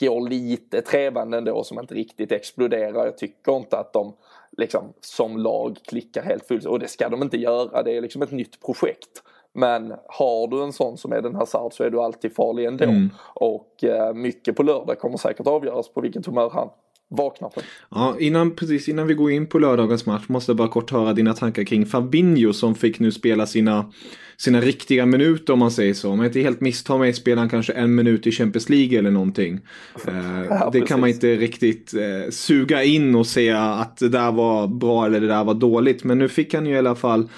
går 0.00 0.28
lite 0.28 0.82
trevande 0.82 1.38
ändå 1.38 1.64
som 1.64 1.78
inte 1.78 1.94
riktigt 1.94 2.32
exploderar. 2.32 3.04
Jag 3.04 3.18
tycker 3.18 3.56
inte 3.56 3.78
att 3.78 3.92
de 3.92 4.14
liksom 4.56 4.92
som 5.00 5.36
lag 5.36 5.78
klickar 5.84 6.22
helt 6.22 6.46
fullt 6.46 6.64
och 6.64 6.78
det 6.78 6.88
ska 6.88 7.08
de 7.08 7.22
inte 7.22 7.36
göra. 7.36 7.82
Det 7.82 7.96
är 7.96 8.00
liksom 8.00 8.22
ett 8.22 8.30
nytt 8.30 8.60
projekt. 8.60 9.22
Men 9.52 9.94
har 10.06 10.48
du 10.48 10.62
en 10.62 10.72
sån 10.72 10.96
som 10.96 11.12
är 11.12 11.22
den 11.22 11.34
Hazard 11.34 11.72
så 11.72 11.84
är 11.84 11.90
du 11.90 12.00
alltid 12.00 12.34
farlig 12.34 12.64
ändå. 12.64 12.84
Mm. 12.84 13.10
Och 13.34 13.84
eh, 13.84 14.14
mycket 14.14 14.56
på 14.56 14.62
lördag 14.62 14.98
kommer 14.98 15.16
säkert 15.16 15.46
avgöras 15.46 15.88
på 15.88 16.00
vilket 16.00 16.26
humör 16.26 16.50
han 16.50 16.68
vaknar 17.10 17.48
på. 17.48 17.60
Ja, 17.90 18.16
innan, 18.20 18.56
precis 18.56 18.88
innan 18.88 19.06
vi 19.06 19.14
går 19.14 19.30
in 19.30 19.46
på 19.46 19.58
lördagens 19.58 20.06
match 20.06 20.24
måste 20.28 20.50
jag 20.50 20.56
bara 20.56 20.68
kort 20.68 20.90
höra 20.90 21.12
dina 21.12 21.34
tankar 21.34 21.64
kring 21.64 21.86
Fabinho 21.86 22.52
som 22.52 22.74
fick 22.74 22.98
nu 22.98 23.12
spela 23.12 23.46
sina, 23.46 23.92
sina 24.36 24.60
riktiga 24.60 25.06
minuter 25.06 25.52
om 25.52 25.58
man 25.58 25.70
säger 25.70 25.94
så. 25.94 26.10
Om 26.10 26.18
jag 26.18 26.28
inte 26.28 26.40
helt 26.40 26.60
misstar 26.60 26.98
mig 26.98 27.12
spelar 27.12 27.42
han 27.42 27.48
kanske 27.48 27.72
en 27.72 27.94
minut 27.94 28.26
i 28.26 28.32
Champions 28.32 28.68
League 28.68 28.98
eller 28.98 29.10
någonting. 29.10 29.60
Eh, 30.08 30.44
ja, 30.48 30.70
det 30.72 30.80
kan 30.80 31.00
man 31.00 31.08
inte 31.08 31.36
riktigt 31.36 31.94
eh, 31.94 32.30
suga 32.30 32.84
in 32.84 33.14
och 33.14 33.26
säga 33.26 33.60
att 33.60 33.96
det 33.96 34.08
där 34.08 34.32
var 34.32 34.66
bra 34.66 35.06
eller 35.06 35.20
det 35.20 35.26
där 35.26 35.44
var 35.44 35.54
dåligt. 35.54 36.04
Men 36.04 36.18
nu 36.18 36.28
fick 36.28 36.54
han 36.54 36.66
ju 36.66 36.74
i 36.74 36.78
alla 36.78 36.94
fall 36.94 37.28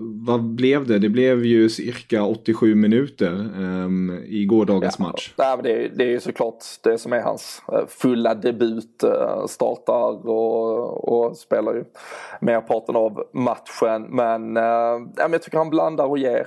vad 0.00 0.42
blev 0.42 0.86
det? 0.86 0.98
Det 0.98 1.08
blev 1.08 1.44
ju 1.44 1.68
cirka 1.68 2.24
87 2.24 2.74
minuter 2.74 3.32
um, 3.58 4.24
i 4.26 4.44
gårdagens 4.44 4.96
ja, 4.98 5.04
match. 5.04 5.34
Ja, 5.36 5.56
det, 5.62 5.88
det 5.88 6.04
är 6.04 6.08
ju 6.08 6.20
såklart 6.20 6.64
det 6.82 6.98
som 6.98 7.12
är 7.12 7.20
hans 7.20 7.62
eh, 7.72 7.86
fulla 7.88 8.34
debut. 8.34 9.04
Uh, 9.04 9.46
startar 9.46 10.28
och, 10.28 11.08
och 11.08 11.36
spelar 11.36 11.74
ju 11.74 11.84
merparten 12.40 12.96
av 12.96 13.24
matchen. 13.32 14.02
Men, 14.02 14.56
ja, 14.56 14.98
men 15.16 15.32
jag 15.32 15.42
tycker 15.42 15.58
han 15.58 15.70
blandar 15.70 16.04
och 16.04 16.18
ger. 16.18 16.46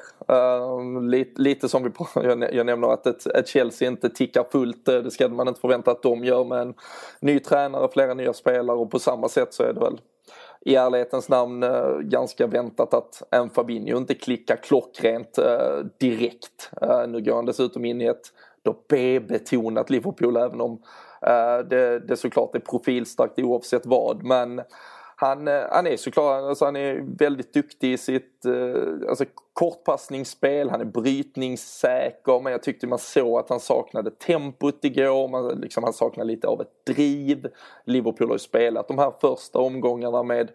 Lite, 1.09 1.41
lite 1.41 1.69
som 1.69 1.83
vi 1.83 1.91
jag, 2.15 2.53
jag 2.53 2.65
nämner 2.65 2.87
att 2.87 3.07
ett, 3.07 3.25
ett 3.25 3.47
Chelsea 3.47 3.87
inte 3.87 4.09
tickar 4.09 4.45
fullt. 4.51 4.85
Det 4.85 5.11
ska 5.11 5.27
man 5.27 5.47
inte 5.47 5.59
förvänta 5.59 5.91
att 5.91 6.03
de 6.03 6.23
gör 6.23 6.43
med 6.43 6.61
en 6.61 6.73
ny 7.19 7.39
tränare, 7.39 7.87
flera 7.93 8.13
nya 8.13 8.33
spelare 8.33 8.77
och 8.77 8.91
på 8.91 8.99
samma 8.99 9.29
sätt 9.29 9.53
så 9.53 9.63
är 9.63 9.73
det 9.73 9.79
väl 9.79 9.99
i 10.67 10.75
ärlighetens 10.75 11.29
namn 11.29 11.63
eh, 11.63 11.97
ganska 11.97 12.47
väntat 12.47 12.93
att 12.93 13.23
en 13.31 13.49
Fabinho 13.49 13.97
inte 13.97 14.13
klickar 14.13 14.55
klockrent 14.55 15.37
eh, 15.37 15.79
direkt. 15.97 16.71
Eh, 16.81 17.07
nu 17.07 17.21
går 17.21 17.35
han 17.35 17.45
dessutom 17.45 17.85
in 17.85 18.01
i 18.01 18.05
ett 18.05 18.31
då 18.61 18.75
B-betonat 18.89 19.89
Liverpool 19.89 20.37
även 20.37 20.61
om 20.61 20.81
eh, 21.21 21.67
det, 21.69 21.99
det 21.99 22.17
såklart 22.17 22.55
är 22.55 22.59
profilstarkt 22.59 23.39
oavsett 23.39 23.85
vad. 23.85 24.23
Men 24.23 24.61
han, 25.15 25.47
eh, 25.47 25.63
han 25.71 25.87
är 25.87 25.97
såklart 25.97 26.43
alltså 26.43 26.65
han 26.65 26.75
är 26.75 27.17
väldigt 27.17 27.53
duktig 27.53 27.93
i 27.93 27.97
sitt 27.97 28.45
eh, 28.45 29.09
alltså 29.09 29.25
kortpassningsspel, 29.53 30.69
han 30.69 30.81
är 30.81 30.85
brytningssäker 30.85 32.41
men 32.41 32.51
jag 32.51 32.63
tyckte 32.63 32.87
man 32.87 32.99
såg 32.99 33.39
att 33.39 33.49
han 33.49 33.59
saknade 33.59 34.11
tempot 34.11 34.85
igår, 34.85 35.27
man, 35.27 35.47
liksom, 35.47 35.83
han 35.83 35.93
saknade 35.93 36.27
lite 36.27 36.47
av 36.47 36.61
ett 36.61 36.85
driv. 36.95 37.47
Liverpool 37.85 38.27
har 38.27 38.35
ju 38.35 38.39
spelat 38.39 38.87
de 38.87 38.97
här 38.97 39.13
första 39.21 39.59
omgångarna 39.59 40.23
med 40.23 40.51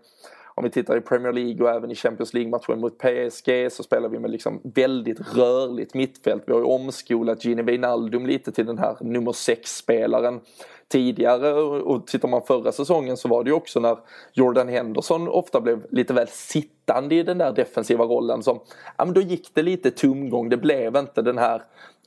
om 0.60 0.64
vi 0.64 0.70
tittar 0.70 0.96
i 0.96 1.00
Premier 1.00 1.32
League 1.32 1.66
och 1.66 1.70
även 1.70 1.90
i 1.90 1.94
Champions 1.94 2.34
League-matchen 2.34 2.80
mot 2.80 2.98
PSG 2.98 3.72
så 3.72 3.82
spelar 3.82 4.08
vi 4.08 4.18
med 4.18 4.30
liksom 4.30 4.60
väldigt 4.62 5.36
rörligt 5.36 5.94
mittfält. 5.94 6.42
Vi 6.46 6.52
har 6.52 6.60
ju 6.60 6.66
omskolat 6.66 7.44
Gini 7.44 7.62
Wijnaldum 7.62 8.26
lite 8.26 8.52
till 8.52 8.66
den 8.66 8.78
här 8.78 8.96
nummer 9.00 9.32
6-spelaren 9.32 10.40
tidigare. 10.88 11.52
Och 11.62 12.06
tittar 12.06 12.28
man 12.28 12.42
förra 12.42 12.72
säsongen 12.72 13.16
så 13.16 13.28
var 13.28 13.44
det 13.44 13.50
ju 13.50 13.56
också 13.56 13.80
när 13.80 13.98
Jordan 14.32 14.68
Henderson 14.68 15.28
ofta 15.28 15.60
blev 15.60 15.86
lite 15.90 16.14
väl 16.14 16.28
sittande 16.28 17.14
i 17.14 17.22
den 17.22 17.38
där 17.38 17.52
defensiva 17.52 18.04
rollen 18.04 18.42
som, 18.42 18.60
ja 18.98 19.04
men 19.04 19.14
då 19.14 19.20
gick 19.20 19.54
det 19.54 19.62
lite 19.62 19.90
tumgång, 19.90 20.48
det 20.48 20.56
blev 20.56 20.96
inte 20.96 21.22
den 21.22 21.38
här 21.38 21.62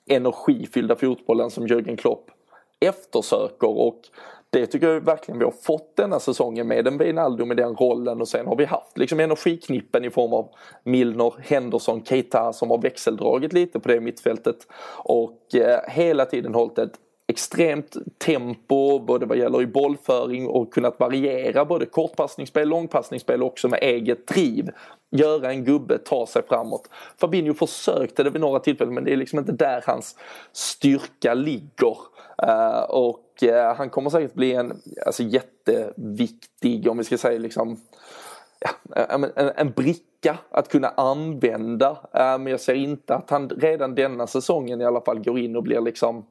energifyllda 0.06 0.96
fotbollen 0.96 1.52
som 1.52 1.68
Jürgen 1.68 1.96
Klopp 1.96 2.32
eftersöker. 2.80 3.70
Och 3.70 4.02
det 4.54 4.66
tycker 4.66 4.88
jag 4.88 5.02
verkligen 5.02 5.40
vi 5.40 5.46
har 5.46 5.52
fått 5.52 5.96
denna 5.96 6.20
säsongen 6.20 6.68
med. 6.68 6.88
En 6.88 6.98
Wijnaldum 6.98 7.52
i 7.52 7.56
den 7.56 7.76
rollen 7.76 8.22
och 8.22 8.28
sen 8.28 8.48
har 8.48 8.56
vi 8.56 8.66
haft 8.66 8.98
liksom 8.98 9.20
energiknippen 9.20 10.06
i 10.06 10.10
form 10.10 10.34
av 10.34 10.50
Milner, 10.84 11.34
Henderson, 11.40 12.06
Keita 12.06 12.54
som 12.54 12.70
har 12.70 12.78
växeldragit 12.78 13.54
lite 13.54 13.80
på 13.80 13.90
det 13.90 14.00
mittfältet 14.00 14.68
och 15.04 15.56
eh, 15.56 15.80
hela 15.88 16.26
tiden 16.26 16.54
hållit 16.54 16.78
ett 16.78 16.94
extremt 17.28 17.98
tempo 18.18 19.00
både 19.00 19.26
vad 19.26 19.38
gäller 19.38 19.62
i 19.62 19.68
bollföring 19.68 20.48
och 20.48 20.74
kunnat 20.74 21.00
variera 21.00 21.66
både 21.66 21.86
kortpassningsspel, 21.86 22.70
långpassningsspel 22.70 23.44
också 23.44 23.68
med 23.68 23.80
eget 23.82 24.28
driv. 24.28 24.70
Göra 25.12 25.52
en 25.52 25.64
gubbe 25.66 25.98
ta 25.98 26.28
sig 26.28 26.42
framåt. 26.48 26.90
Fabinho 27.18 27.54
försökte 27.54 28.24
det 28.24 28.30
vid 28.30 28.42
några 28.42 28.60
tillfällen 28.60 28.94
men 28.94 29.04
det 29.04 29.14
är 29.14 29.18
liksom 29.18 29.40
inte 29.40 29.52
där 29.52 29.84
hans 29.86 30.16
styrka 30.52 31.34
ligger. 31.34 31.98
Uh, 32.48 32.84
och 32.90 33.44
uh, 33.44 33.74
han 33.78 33.90
kommer 33.90 34.10
säkert 34.10 34.34
bli 34.34 34.54
en 34.54 34.82
alltså, 35.06 35.24
jätteviktig, 35.24 36.88
om 36.88 36.98
vi 36.98 37.04
ska 37.04 37.18
säga 37.18 37.40
liksom 37.40 37.78
ja, 38.60 38.70
en, 39.10 39.24
en, 39.24 39.52
en 39.56 39.72
bricka 39.72 40.38
att 40.50 40.70
kunna 40.70 40.88
använda. 40.88 41.92
Uh, 41.92 41.98
men 42.14 42.48
jag 42.48 42.60
ser 42.60 42.74
inte 42.74 43.16
att 43.16 43.30
han 43.30 43.50
redan 43.50 43.96
denna 43.96 44.28
säsongen 44.28 44.82
i 44.82 44.86
alla 44.86 45.02
fall 45.02 45.20
går 45.20 45.40
in 45.40 45.56
och 45.56 45.64
blir 45.64 45.82
liksom 45.82 46.26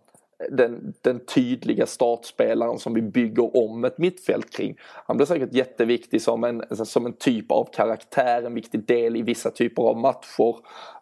den, 0.51 0.95
den 1.01 1.21
tydliga 1.21 1.87
startspelaren 1.87 2.79
som 2.79 2.95
vi 2.95 3.03
bygger 3.03 3.57
om 3.57 3.85
ett 3.85 3.99
mittfält 3.99 4.51
kring. 4.51 4.77
Han 5.07 5.17
blir 5.17 5.27
säkert 5.27 5.53
jätteviktig 5.53 6.23
som 6.23 6.45
en, 6.45 6.61
alltså, 6.61 6.85
som 6.85 7.07
en 7.07 7.13
typ 7.13 7.51
av 7.51 7.69
karaktär, 7.73 8.43
en 8.43 8.55
viktig 8.55 8.87
del 8.87 9.17
i 9.17 9.23
vissa 9.23 9.51
typer 9.51 9.83
av 9.83 9.97
matcher. 9.97 10.57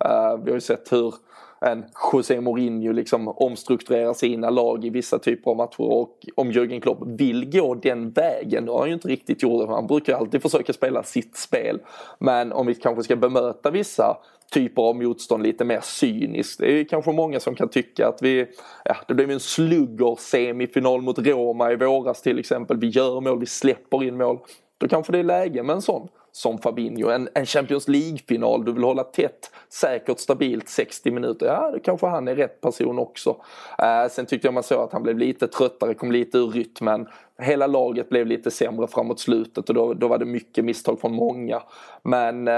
Uh, 0.04 0.44
vi 0.44 0.50
har 0.50 0.54
ju 0.54 0.60
sett 0.60 0.92
hur 0.92 1.14
en 1.60 1.84
José 2.12 2.40
Mourinho 2.40 2.92
liksom 2.92 3.28
omstrukturerar 3.28 4.14
sina 4.14 4.50
lag 4.50 4.84
i 4.84 4.90
vissa 4.90 5.18
typer 5.18 5.50
av 5.50 5.56
matcher 5.56 5.80
och 5.80 6.26
om 6.34 6.50
Jürgen 6.50 6.80
Klopp 6.80 6.98
vill 7.06 7.50
gå 7.50 7.74
den 7.74 8.10
vägen, 8.10 8.66
då 8.66 8.72
har 8.72 8.80
han 8.80 8.88
ju 8.88 8.94
inte 8.94 9.08
riktigt 9.08 9.42
gjort 9.42 9.66
det. 9.66 9.74
Han 9.74 9.86
brukar 9.86 10.16
alltid 10.16 10.42
försöka 10.42 10.72
spela 10.72 11.02
sitt 11.02 11.36
spel. 11.36 11.78
Men 12.18 12.52
om 12.52 12.66
vi 12.66 12.74
kanske 12.74 13.02
ska 13.02 13.16
bemöta 13.16 13.70
vissa 13.70 14.16
typer 14.52 14.82
av 14.82 14.96
motstånd 14.96 15.42
lite 15.42 15.64
mer 15.64 15.80
cyniskt. 15.82 16.60
Det 16.60 16.80
är 16.80 16.84
kanske 16.84 17.12
många 17.12 17.40
som 17.40 17.54
kan 17.54 17.68
tycka 17.68 18.08
att 18.08 18.22
vi, 18.22 18.46
ja 18.84 18.96
det 19.08 19.14
blev 19.14 19.30
en 19.30 19.40
slugger 19.40 20.16
semifinal 20.18 21.02
mot 21.02 21.18
Roma 21.18 21.72
i 21.72 21.76
våras 21.76 22.22
till 22.22 22.38
exempel. 22.38 22.76
Vi 22.76 22.88
gör 22.88 23.20
mål, 23.20 23.40
vi 23.40 23.46
släpper 23.46 24.04
in 24.04 24.16
mål. 24.16 24.38
Då 24.78 24.88
kanske 24.88 25.12
det 25.12 25.18
är 25.18 25.24
läge 25.24 25.62
med 25.62 25.74
en 25.74 25.82
sån 25.82 26.08
som 26.32 26.58
Fabinho. 26.58 27.10
En, 27.10 27.28
en 27.34 27.46
Champions 27.46 27.88
League-final, 27.88 28.64
du 28.64 28.72
vill 28.72 28.84
hålla 28.84 29.04
tätt, 29.04 29.50
säkert, 29.68 30.18
stabilt 30.18 30.68
60 30.68 31.10
minuter. 31.10 31.46
Ja, 31.46 31.70
då 31.72 31.78
kanske 31.78 32.06
han 32.06 32.28
är 32.28 32.34
rätt 32.34 32.60
person 32.60 32.98
också. 32.98 33.36
Eh, 33.78 34.08
sen 34.10 34.26
tyckte 34.26 34.46
jag 34.46 34.54
man 34.54 34.62
såg 34.62 34.80
att 34.80 34.92
han 34.92 35.02
blev 35.02 35.18
lite 35.18 35.48
tröttare, 35.48 35.94
kom 35.94 36.12
lite 36.12 36.38
ur 36.38 36.50
rytmen 36.50 37.06
hela 37.40 37.66
laget 37.66 38.08
blev 38.08 38.26
lite 38.26 38.50
sämre 38.50 38.86
framåt 38.86 39.20
slutet 39.20 39.68
och 39.68 39.74
då, 39.74 39.94
då 39.94 40.08
var 40.08 40.18
det 40.18 40.24
mycket 40.24 40.64
misstag 40.64 41.00
från 41.00 41.14
många. 41.14 41.62
Men 42.02 42.48
eh, 42.48 42.54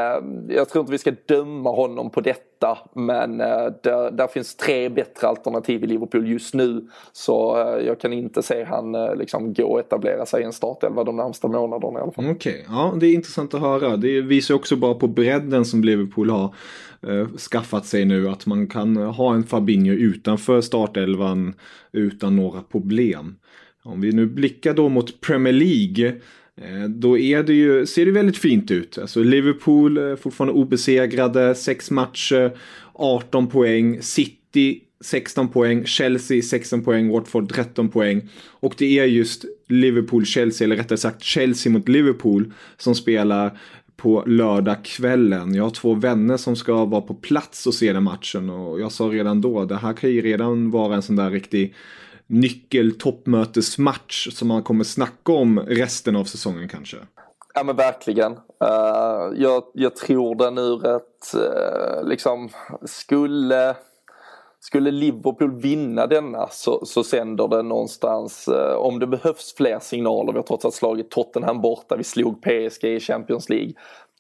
jag 0.49 0.69
tror 0.69 0.81
inte 0.81 0.93
vi 0.93 0.99
ska 0.99 1.13
döma 1.27 1.71
honom 1.71 2.11
på 2.11 2.21
detta. 2.21 2.79
Men 2.95 3.41
eh, 3.41 3.67
där, 3.83 4.11
där, 4.11 4.27
finns 4.27 4.57
tre 4.57 4.89
bättre 4.89 5.29
alternativ 5.29 5.85
i 5.85 5.87
Liverpool 5.87 6.29
just 6.29 6.55
nu. 6.55 6.89
Så 7.13 7.61
eh, 7.61 7.87
jag 7.87 8.01
kan 8.01 8.13
inte 8.13 8.43
se 8.43 8.65
han 8.65 8.95
eh, 8.95 9.17
liksom 9.17 9.55
gå 9.55 9.65
och 9.65 9.81
etablera 9.81 10.27
sig 10.27 10.43
i 10.43 10.45
en 10.45 10.53
startelva 10.53 11.05
de 11.05 11.17
närmsta 11.17 11.49
månaderna 11.49 11.99
i 11.99 12.03
alla 12.03 12.13
fall. 12.13 12.25
Okej, 12.25 12.35
okay. 12.35 12.65
ja 12.69 12.95
det 13.01 13.07
är 13.07 13.15
intressant 13.15 13.55
att 13.55 13.61
höra. 13.61 13.97
Det 13.97 14.21
visar 14.21 14.55
också 14.55 14.77
bara 14.77 14.95
på 14.95 15.09
bredden 15.09 15.65
som 15.65 15.85
Liverpool 15.85 16.31
har 16.31 16.55
eh, 17.07 17.29
skaffat 17.37 17.87
sig 17.87 18.05
nu. 18.05 18.29
Att 18.29 18.47
man 18.47 18.67
kan 18.67 18.97
ha 18.97 19.35
en 19.35 19.45
Fabinho 19.45 19.93
utanför 19.93 20.61
startelvan 20.61 21.55
utan 21.93 22.37
några 22.37 22.63
problem. 22.63 23.37
Om 23.85 24.01
vi 24.01 24.13
nu 24.13 24.27
blickar 24.27 24.75
då 24.75 24.89
mot 24.89 25.21
Premier 25.21 25.53
League. 25.53 26.09
Eh, 26.57 26.89
då 26.89 27.19
är 27.19 27.43
det 27.43 27.55
ju, 27.55 27.87
ser 27.87 28.07
det 28.07 28.13
väldigt 28.13 28.39
fint 28.39 28.71
ut. 28.71 28.99
Alltså 28.99 29.23
Liverpool 29.23 29.99
eh, 29.99 30.17
fortfarande 30.17 30.55
obesegrade, 30.55 31.55
6 31.55 31.91
matcher, 31.91 32.57
18 32.93 33.47
poäng. 33.47 34.03
City 34.03 34.81
16 35.01 35.49
poäng, 35.49 35.85
Chelsea 35.85 36.43
16 36.43 36.85
poäng, 36.85 37.11
Watford 37.11 37.53
13 37.53 37.89
poäng. 37.89 38.29
Och 38.51 38.75
det 38.79 38.99
är 38.99 39.05
just 39.05 39.45
Liverpool-Chelsea, 39.69 40.65
eller 40.65 40.77
rättare 40.77 40.99
sagt 40.99 41.23
Chelsea 41.23 41.73
mot 41.73 41.89
Liverpool, 41.89 42.53
som 42.77 42.95
spelar 42.95 43.59
på 43.97 44.25
lördagskvällen. 44.27 45.55
Jag 45.55 45.63
har 45.63 45.71
två 45.71 45.95
vänner 45.95 46.37
som 46.37 46.57
ska 46.57 46.85
vara 46.85 47.01
på 47.01 47.15
plats 47.15 47.67
och 47.67 47.75
se 47.75 47.93
den 47.93 48.03
matchen 48.03 48.51
och 48.51 48.81
jag 48.81 48.93
sa 48.93 49.05
redan 49.05 49.41
då, 49.41 49.65
det 49.65 49.77
här 49.77 49.93
kan 49.93 50.11
ju 50.11 50.21
redan 50.21 50.71
vara 50.71 50.95
en 50.95 51.03
sån 51.03 51.17
där 51.17 51.31
riktig 51.31 51.75
nyckeltoppmötesmatch 52.33 54.29
som 54.33 54.49
man 54.49 54.63
kommer 54.63 54.85
snacka 54.85 55.33
om 55.33 55.61
resten 55.61 56.17
av 56.17 56.25
säsongen 56.25 56.69
kanske. 56.69 56.97
Ja 57.55 57.65
men 57.65 57.77
verkligen. 57.77 58.33
Uh, 58.33 59.33
jag, 59.37 59.63
jag 59.75 59.97
tror 59.97 60.35
den 60.35 60.59
ur 60.59 60.87
ett, 60.87 61.35
uh, 61.35 62.09
liksom, 62.09 62.49
skulle, 62.85 63.77
skulle 64.61 64.91
Liverpool 64.91 65.61
vinna 65.61 66.07
denna 66.07 66.49
så, 66.51 66.87
så 66.87 67.05
sänder 67.05 67.49
det 67.49 67.63
någonstans, 67.63 68.49
uh, 68.49 68.75
om 68.75 68.99
det 68.99 69.07
behövs 69.07 69.55
fler 69.57 69.79
signaler, 69.79 70.33
vi 70.33 70.39
har 70.39 70.47
trots 70.47 70.65
allt 70.65 70.75
slagit 70.75 71.11
Tottenham 71.11 71.61
borta, 71.61 71.97
vi 71.97 72.05
slog 72.05 72.43
PSG 72.43 72.85
i 72.85 73.01
Champions 73.01 73.49
League. 73.49 73.73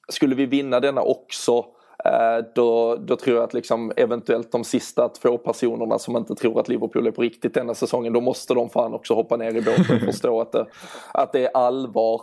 Skulle 0.09 0.35
vi 0.35 0.47
vinna 0.47 0.81
denna 0.81 1.03
också 1.03 1.65
Eh, 2.05 2.45
då, 2.55 2.97
då 2.97 3.17
tror 3.17 3.37
jag 3.37 3.45
att 3.45 3.55
liksom 3.55 3.93
eventuellt 3.97 4.53
de 4.53 4.65
sista 4.65 5.09
två 5.09 5.39
personerna 5.39 5.99
som 5.99 6.17
inte 6.17 6.35
tror 6.35 6.61
att 6.61 6.69
Liverpool 6.69 7.07
är 7.07 7.11
på 7.11 7.23
riktigt 7.23 7.55
denna 7.55 7.75
säsongen, 7.75 8.13
då 8.13 8.21
måste 8.21 8.55
de 8.55 8.71
fan 8.71 8.95
också 8.95 9.15
hoppa 9.15 9.37
ner 9.37 9.57
i 9.57 9.63
båten 9.63 9.97
och 9.97 10.03
förstå 10.03 10.41
att 10.41 10.53
det, 10.53 10.67
att 11.15 11.33
det 11.33 11.47
är 11.47 11.57
allvar. 11.57 12.21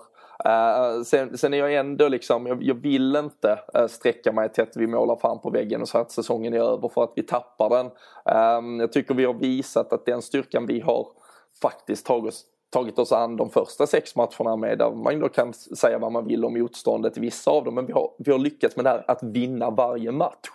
Uh, 0.47 1.03
sen, 1.03 1.37
sen, 1.37 1.53
är 1.53 1.57
jag 1.57 1.73
ändå 1.73 2.07
liksom, 2.07 2.47
jag, 2.47 2.63
jag 2.63 2.75
vill 2.75 3.15
inte 3.15 3.59
uh, 3.77 3.87
sträcka 3.87 4.31
mig 4.31 4.49
till 4.49 4.63
att 4.63 4.77
vi 4.77 4.87
målar 4.87 5.15
fan 5.15 5.39
på 5.39 5.49
väggen 5.49 5.81
och 5.81 5.87
så 5.87 5.97
att 5.97 6.11
säsongen 6.11 6.53
är 6.53 6.59
över 6.59 6.89
för 6.89 7.03
att 7.03 7.13
vi 7.15 7.23
tappar 7.23 7.69
den. 7.69 7.85
Um, 8.57 8.79
jag 8.79 8.91
tycker 8.91 9.13
vi 9.13 9.25
har 9.25 9.33
visat 9.33 9.93
att 9.93 10.05
den 10.05 10.21
styrkan 10.21 10.65
vi 10.65 10.79
har 10.79 11.07
faktiskt 11.61 12.05
tagit 12.05 12.33
oss 12.33 12.45
tagit 12.69 12.99
oss 12.99 13.11
an 13.11 13.37
de 13.37 13.49
första 13.49 13.87
sex 13.87 14.15
matcherna 14.15 14.55
med 14.55 14.77
där 14.77 14.91
man 14.91 15.19
då 15.19 15.29
kan 15.29 15.53
säga 15.53 15.99
vad 15.99 16.11
man 16.11 16.27
vill 16.27 16.45
om 16.45 16.53
motståndet 16.53 17.17
i 17.17 17.19
vissa 17.19 17.51
av 17.51 17.63
dem 17.63 17.75
men 17.75 17.85
vi 17.85 17.93
har, 17.93 18.11
vi 18.17 18.31
har 18.31 18.39
lyckats 18.39 18.75
med 18.75 18.85
det 18.85 18.89
här 18.89 19.03
att 19.07 19.23
vinna 19.23 19.69
varje 19.69 20.11
match. 20.11 20.49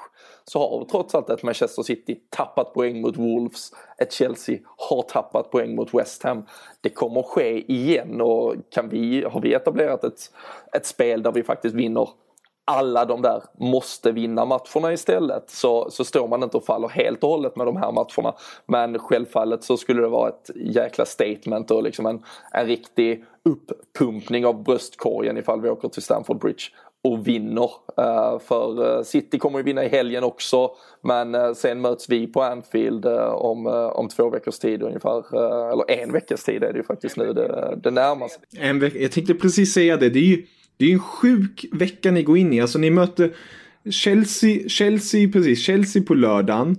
Så 0.44 0.58
har 0.58 0.84
trots 0.84 1.14
allt 1.14 1.30
ett 1.30 1.42
Manchester 1.42 1.82
City 1.82 2.20
tappat 2.30 2.74
poäng 2.74 3.00
mot 3.00 3.16
Wolves, 3.16 3.70
ett 3.98 4.12
Chelsea 4.12 4.58
har 4.76 5.02
tappat 5.02 5.50
poäng 5.50 5.74
mot 5.74 5.94
West 5.94 6.22
Ham. 6.22 6.46
Det 6.80 6.88
kommer 6.88 7.22
ske 7.22 7.72
igen 7.72 8.20
och 8.20 8.54
kan 8.70 8.88
vi, 8.88 9.24
har 9.24 9.40
vi 9.40 9.54
etablerat 9.54 10.04
ett, 10.04 10.32
ett 10.72 10.86
spel 10.86 11.22
där 11.22 11.32
vi 11.32 11.42
faktiskt 11.42 11.74
vinner 11.74 12.08
alla 12.64 13.04
de 13.04 13.22
där 13.22 13.42
måste 13.58 14.12
vinna 14.12 14.44
matcherna 14.44 14.92
istället 14.92 15.50
så, 15.50 15.90
så 15.90 16.04
står 16.04 16.28
man 16.28 16.42
inte 16.42 16.56
och 16.56 16.64
faller 16.64 16.88
helt 16.88 17.24
och 17.24 17.30
hållet 17.30 17.56
med 17.56 17.66
de 17.66 17.76
här 17.76 17.92
matcherna. 17.92 18.34
Men 18.66 18.98
självfallet 18.98 19.64
så 19.64 19.76
skulle 19.76 20.02
det 20.02 20.08
vara 20.08 20.28
ett 20.28 20.50
jäkla 20.54 21.04
statement 21.04 21.70
och 21.70 21.82
liksom 21.82 22.06
en, 22.06 22.22
en 22.52 22.66
riktig 22.66 23.24
uppumpning 23.44 24.46
av 24.46 24.62
bröstkorgen 24.62 25.36
ifall 25.36 25.60
vi 25.60 25.68
åker 25.68 25.88
till 25.88 26.02
Stamford 26.02 26.38
Bridge 26.38 26.62
och 27.04 27.28
vinner. 27.28 27.70
Uh, 28.00 28.38
för 28.38 28.96
uh, 28.96 29.02
City 29.02 29.38
kommer 29.38 29.58
ju 29.58 29.64
vinna 29.64 29.84
i 29.84 29.88
helgen 29.88 30.24
också 30.24 30.70
men 31.02 31.34
uh, 31.34 31.52
sen 31.52 31.80
möts 31.80 32.08
vi 32.08 32.26
på 32.26 32.42
Anfield 32.42 33.06
om, 33.06 33.66
om 33.66 34.08
två 34.08 34.30
veckors 34.30 34.58
tid 34.58 34.82
ungefär. 34.82 35.36
eller 35.72 35.90
en 35.90 36.12
veckas 36.12 36.44
tid 36.44 36.64
är 36.64 36.72
det 36.72 36.78
ju 36.78 36.84
faktiskt 36.84 37.16
nu 37.16 37.32
det, 37.32 37.78
det 37.82 37.90
närmaste. 37.90 38.40
En 38.58 38.78
veck 38.78 38.94
jag 38.94 39.12
tänkte 39.12 39.34
precis 39.34 39.74
säga 39.74 39.96
det. 39.96 40.08
Det 40.08 40.18
är 40.18 40.22
ju 40.22 40.46
det 40.76 40.84
är 40.84 40.92
en 40.92 40.98
sjuk 40.98 41.66
vecka 41.72 42.10
ni 42.10 42.22
går 42.22 42.38
in 42.38 42.52
i. 42.52 42.60
Alltså 42.60 42.78
ni 42.78 42.90
möter 42.90 43.30
Chelsea, 43.90 44.68
Chelsea, 44.68 45.28
precis, 45.28 45.58
Chelsea 45.58 46.02
på 46.02 46.14
lördagen. 46.14 46.76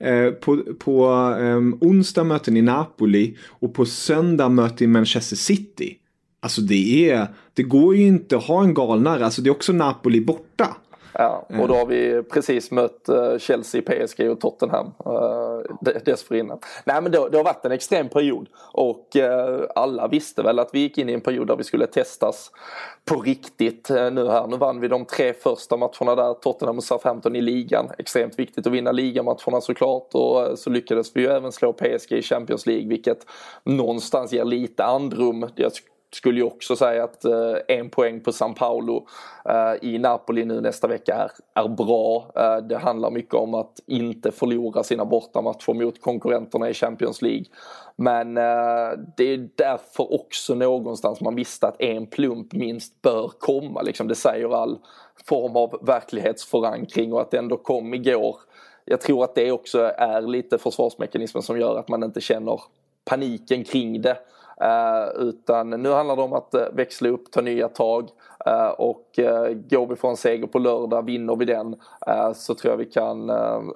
Eh, 0.00 0.30
på 0.30 0.62
på 0.78 1.08
um, 1.40 1.78
onsdag 1.80 2.24
möter 2.24 2.52
ni 2.52 2.62
Napoli 2.62 3.36
och 3.46 3.74
på 3.74 3.86
söndag 3.86 4.48
möter 4.48 4.86
ni 4.86 4.92
Manchester 4.92 5.36
City. 5.36 5.96
Alltså 6.40 6.60
det 6.60 7.10
är, 7.10 7.26
det 7.54 7.62
går 7.62 7.96
ju 7.96 8.06
inte 8.06 8.36
att 8.36 8.44
ha 8.44 8.62
en 8.62 8.74
galnare, 8.74 9.24
alltså 9.24 9.42
det 9.42 9.48
är 9.48 9.52
också 9.52 9.72
Napoli 9.72 10.20
borta. 10.20 10.76
Ja, 11.12 11.46
och 11.60 11.68
då 11.68 11.74
har 11.74 11.86
vi 11.86 12.22
precis 12.22 12.70
mött 12.70 13.08
eh, 13.08 13.38
Chelsea, 13.38 13.82
PSG 13.82 14.30
och 14.30 14.40
Tottenham 14.40 14.86
uh, 15.06 15.92
dessförinnan. 16.04 16.58
Nej 16.84 17.02
men 17.02 17.12
det, 17.12 17.18
har 17.18 17.44
varit 17.44 17.64
en 17.64 17.72
extrem 17.72 18.08
period 18.08 18.48
och 18.72 19.16
uh, 19.16 19.60
alla 19.74 20.08
visste 20.08 20.42
väl 20.42 20.58
att 20.58 20.70
vi 20.72 20.78
gick 20.78 20.98
in 20.98 21.08
i 21.08 21.12
en 21.12 21.20
period 21.20 21.46
där 21.46 21.56
vi 21.56 21.64
skulle 21.64 21.86
testas 21.86 22.50
på 23.04 23.20
riktigt 23.20 23.90
nu 23.90 24.28
här. 24.28 24.46
Nu 24.46 24.56
vann 24.56 24.80
vi 24.80 24.88
de 24.88 25.04
tre 25.04 25.32
första 25.32 25.76
matcherna 25.76 26.14
där, 26.14 26.34
Tottenham 26.34 26.76
och 26.76 26.84
Southampton 26.84 27.36
i 27.36 27.40
ligan. 27.40 27.90
Extremt 27.98 28.38
viktigt 28.38 28.66
att 28.66 28.72
vinna 28.72 28.92
ligamatcherna 28.92 29.60
såklart 29.60 30.14
och 30.14 30.58
så 30.58 30.70
lyckades 30.70 31.16
vi 31.16 31.20
ju 31.20 31.26
även 31.26 31.52
slå 31.52 31.72
PSG 31.72 32.12
i 32.12 32.22
Champions 32.22 32.66
League 32.66 32.88
vilket 32.88 33.26
någonstans 33.64 34.32
ger 34.32 34.44
lite 34.44 34.84
andrum. 34.84 35.48
Jag 35.54 35.72
skulle 36.14 36.38
ju 36.38 36.46
också 36.46 36.76
säga 36.76 37.04
att 37.04 37.24
eh, 37.24 37.54
en 37.68 37.90
poäng 37.90 38.20
på 38.20 38.32
San 38.32 38.54
Paolo 38.54 39.06
eh, 39.44 39.88
i 39.88 39.98
Napoli 39.98 40.44
nu 40.44 40.60
nästa 40.60 40.88
vecka 40.88 41.14
är, 41.14 41.30
är 41.62 41.68
bra. 41.68 42.30
Eh, 42.36 42.56
det 42.56 42.78
handlar 42.78 43.10
mycket 43.10 43.34
om 43.34 43.54
att 43.54 43.80
inte 43.86 44.32
förlora 44.32 44.82
sina 44.82 45.04
bortamatcher 45.04 45.74
mot 45.74 46.00
konkurrenterna 46.00 46.70
i 46.70 46.74
Champions 46.74 47.22
League. 47.22 47.44
Men 47.96 48.36
eh, 48.36 48.98
det 49.16 49.24
är 49.24 49.48
därför 49.54 50.14
också 50.14 50.54
någonstans 50.54 51.20
man 51.20 51.34
visste 51.34 51.66
att 51.66 51.80
en 51.80 52.06
plump 52.06 52.52
minst 52.52 53.02
bör 53.02 53.30
komma. 53.38 53.82
Liksom 53.82 54.08
det 54.08 54.14
säger 54.14 54.62
all 54.62 54.78
form 55.24 55.56
av 55.56 55.78
verklighetsförankring 55.82 57.12
och 57.12 57.20
att 57.20 57.30
det 57.30 57.38
ändå 57.38 57.56
kom 57.56 57.94
igår. 57.94 58.36
Jag 58.84 59.00
tror 59.00 59.24
att 59.24 59.34
det 59.34 59.52
också 59.52 59.92
är 59.96 60.20
lite 60.20 60.58
försvarsmekanismen 60.58 61.42
som 61.42 61.60
gör 61.60 61.78
att 61.78 61.88
man 61.88 62.02
inte 62.02 62.20
känner 62.20 62.60
paniken 63.04 63.64
kring 63.64 64.02
det. 64.02 64.16
Eh, 64.60 65.08
utan 65.16 65.70
nu 65.70 65.90
handlar 65.90 66.16
det 66.16 66.22
om 66.22 66.32
att 66.32 66.54
eh, 66.54 66.66
växla 66.72 67.08
upp, 67.08 67.30
ta 67.30 67.40
nya 67.40 67.68
tag. 67.68 68.08
Eh, 68.48 68.68
och 68.68 69.18
eh, 69.18 69.52
går 69.52 69.86
vi 69.86 69.96
för 69.96 70.08
en 70.08 70.16
seger 70.16 70.46
på 70.46 70.58
lördag, 70.58 71.02
vinner 71.04 71.36
vi 71.36 71.44
den 71.44 71.76
eh, 72.06 72.32
så 72.32 72.54
tror 72.54 72.72
jag 72.72 72.78
vi 72.78 72.84
kan, 72.84 73.28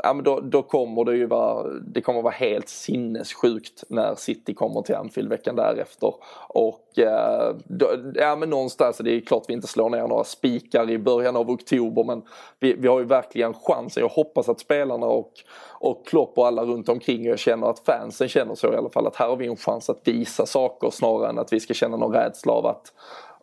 ja 0.02 0.12
men 0.14 0.24
då, 0.24 0.40
då 0.40 0.62
kommer 0.62 1.04
det 1.04 1.16
ju 1.16 1.26
vara, 1.26 1.68
det 1.68 2.00
kommer 2.00 2.22
vara 2.22 2.32
helt 2.32 2.68
sinnessjukt 2.68 3.84
när 3.88 4.14
City 4.14 4.54
kommer 4.54 4.82
till 4.82 4.94
Anfield 4.94 5.28
veckan 5.28 5.56
därefter. 5.56 6.14
Och 6.48 6.78
då, 7.64 7.86
ja 8.14 8.36
men 8.36 8.50
någonstans, 8.50 8.98
det 8.98 9.12
är 9.12 9.20
klart 9.20 9.44
vi 9.48 9.52
inte 9.52 9.66
slår 9.66 9.90
ner 9.90 10.08
några 10.08 10.24
spikar 10.24 10.90
i 10.90 10.98
början 10.98 11.36
av 11.36 11.50
oktober 11.50 12.04
men 12.04 12.22
vi, 12.60 12.72
vi 12.72 12.88
har 12.88 12.98
ju 12.98 13.04
verkligen 13.04 13.54
chansen. 13.54 14.00
Jag 14.00 14.08
hoppas 14.08 14.48
att 14.48 14.60
spelarna 14.60 15.06
och 15.06 15.32
och 15.82 16.06
Klopp 16.06 16.38
och 16.38 16.46
alla 16.46 16.64
runt 16.64 16.88
omkring 16.88 17.24
jag 17.24 17.38
känner 17.38 17.66
att 17.66 17.78
fansen 17.78 18.28
känner 18.28 18.54
så 18.54 18.72
i 18.72 18.76
alla 18.76 18.90
fall 18.90 19.06
att 19.06 19.16
här 19.16 19.28
har 19.28 19.36
vi 19.36 19.46
en 19.46 19.56
chans 19.56 19.90
att 19.90 20.08
visa 20.08 20.46
saker 20.46 20.90
snarare 20.90 21.28
än 21.28 21.38
att 21.38 21.52
vi 21.52 21.60
ska 21.60 21.74
känna 21.74 21.96
någon 21.96 22.12
rädsla 22.12 22.52
av 22.52 22.66
att 22.66 22.92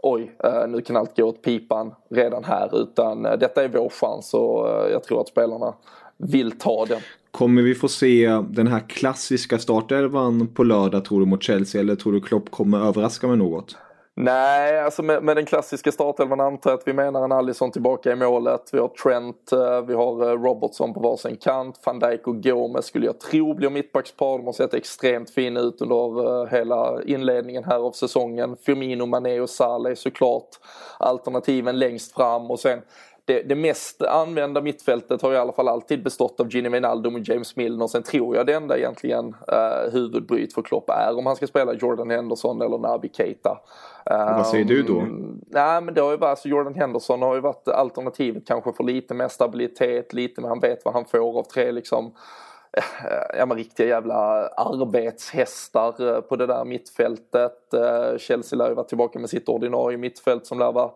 oj, 0.01 0.35
eh, 0.43 0.67
nu 0.67 0.81
kan 0.81 0.97
allt 0.97 1.17
gå 1.17 1.23
åt 1.23 1.41
pipan 1.41 1.93
redan 2.09 2.43
här 2.43 2.81
utan 2.81 3.25
eh, 3.25 3.37
detta 3.37 3.63
är 3.63 3.67
vår 3.67 3.89
chans 3.89 4.33
och 4.33 4.69
eh, 4.69 4.91
jag 4.91 5.03
tror 5.03 5.21
att 5.21 5.27
spelarna 5.27 5.73
vill 6.17 6.51
ta 6.51 6.85
den. 6.85 7.01
Kommer 7.31 7.61
vi 7.61 7.75
få 7.75 7.87
se 7.87 8.27
den 8.49 8.67
här 8.67 8.79
klassiska 8.79 9.59
startelvan 9.59 10.47
på 10.47 10.63
lördag 10.63 11.05
tror 11.05 11.19
du 11.19 11.25
mot 11.25 11.43
Chelsea 11.43 11.81
eller 11.81 11.95
tror 11.95 12.13
du 12.13 12.21
Klopp 12.21 12.51
kommer 12.51 12.87
överraska 12.87 13.27
med 13.27 13.37
något? 13.37 13.77
Nej, 14.21 14.79
alltså 14.79 15.03
med, 15.03 15.23
med 15.23 15.37
den 15.37 15.45
klassiska 15.45 15.91
startelvan 15.91 16.39
antar 16.39 16.69
jag 16.69 16.77
att 16.77 16.87
vi 16.87 16.93
menar 16.93 17.23
en 17.23 17.31
Alisson 17.31 17.71
tillbaka 17.71 18.11
i 18.11 18.15
målet. 18.15 18.69
Vi 18.71 18.79
har 18.79 18.87
Trent, 18.87 19.51
eh, 19.51 19.81
vi 19.81 19.93
har 19.93 20.29
eh, 20.29 20.41
Robertson 20.41 20.93
på 20.93 20.99
varsin 20.99 21.37
kant. 21.37 21.79
Van 21.85 21.99
Dijk 21.99 22.27
och 22.27 22.43
Gomez 22.43 22.85
skulle 22.85 23.05
jag 23.05 23.19
tro 23.19 23.53
blir 23.53 23.69
mittbackspar. 23.69 24.37
De 24.37 24.45
har 24.45 24.53
sett 24.53 24.73
extremt 24.73 25.29
fina 25.29 25.59
ut 25.59 25.81
under 25.81 26.41
eh, 26.41 26.49
hela 26.51 27.03
inledningen 27.05 27.63
här 27.63 27.79
av 27.79 27.91
säsongen. 27.91 28.57
Firmino, 28.65 29.05
Mané 29.05 29.39
och 29.39 29.49
Salah 29.49 29.91
är 29.91 29.95
såklart 29.95 30.49
alternativen 30.97 31.79
längst 31.79 32.13
fram 32.13 32.51
och 32.51 32.59
sen 32.59 32.81
det, 33.29 33.41
det, 33.41 33.55
mest 33.55 34.01
använda 34.01 34.61
mittfältet 34.61 35.21
har 35.21 35.33
i 35.33 35.37
alla 35.37 35.51
fall 35.51 35.67
alltid 35.67 36.03
bestått 36.03 36.39
av 36.39 36.53
Gini 36.53 36.69
Wijnaldum 36.69 37.15
och 37.15 37.21
James 37.21 37.55
Milner. 37.55 37.87
Sen 37.87 38.03
tror 38.03 38.35
jag 38.35 38.45
det 38.45 38.53
enda 38.53 38.77
egentligen 38.77 39.25
uh, 39.27 39.91
huvudbryt 39.91 40.53
för 40.53 40.61
Klopp 40.61 40.89
är 40.89 41.17
om 41.17 41.25
han 41.25 41.35
ska 41.35 41.47
spela 41.47 41.73
Jordan 41.73 42.09
Henderson 42.09 42.61
eller 42.61 42.77
Naby 42.77 43.09
Keita. 43.13 43.57
Um, 44.05 44.17
vad 44.17 44.47
säger 44.47 44.65
du 44.65 44.83
då? 44.83 44.99
Ehm, 44.99 45.41
nej 45.47 45.81
men 45.81 45.93
det 45.93 46.01
har 46.01 46.11
ju 46.11 46.17
varit, 46.17 46.29
alltså 46.29 46.47
Jordan 46.47 46.75
Henderson 46.75 47.21
har 47.21 47.35
ju 47.35 47.41
varit 47.41 47.67
alternativet 47.67 48.47
kanske 48.47 48.73
för 48.73 48.83
lite 48.83 49.13
mer 49.13 49.27
stabilitet, 49.27 50.13
lite 50.13 50.41
mer 50.41 50.49
han 50.49 50.59
vet 50.59 50.85
vad 50.85 50.93
han 50.93 51.05
får 51.05 51.39
av 51.39 51.43
tre 51.43 51.71
liksom 51.71 52.11
Eh, 52.11 52.48
Eh, 52.77 53.37
ja, 53.37 53.45
men 53.45 53.57
riktiga 53.57 53.87
jävla 53.87 54.47
arbetshästar 54.47 56.15
eh, 56.15 56.21
på 56.21 56.35
det 56.35 56.45
där 56.45 56.65
mittfältet. 56.65 57.73
Eh, 57.73 58.17
Chelsea 58.17 58.57
lär 58.57 58.69
ju 58.69 58.75
vara 58.75 58.87
tillbaka 58.87 59.19
med 59.19 59.29
sitt 59.29 59.49
ordinarie 59.49 59.97
mittfält 59.97 60.45
som 60.45 60.59
lär 60.59 60.71
vara 60.71 60.91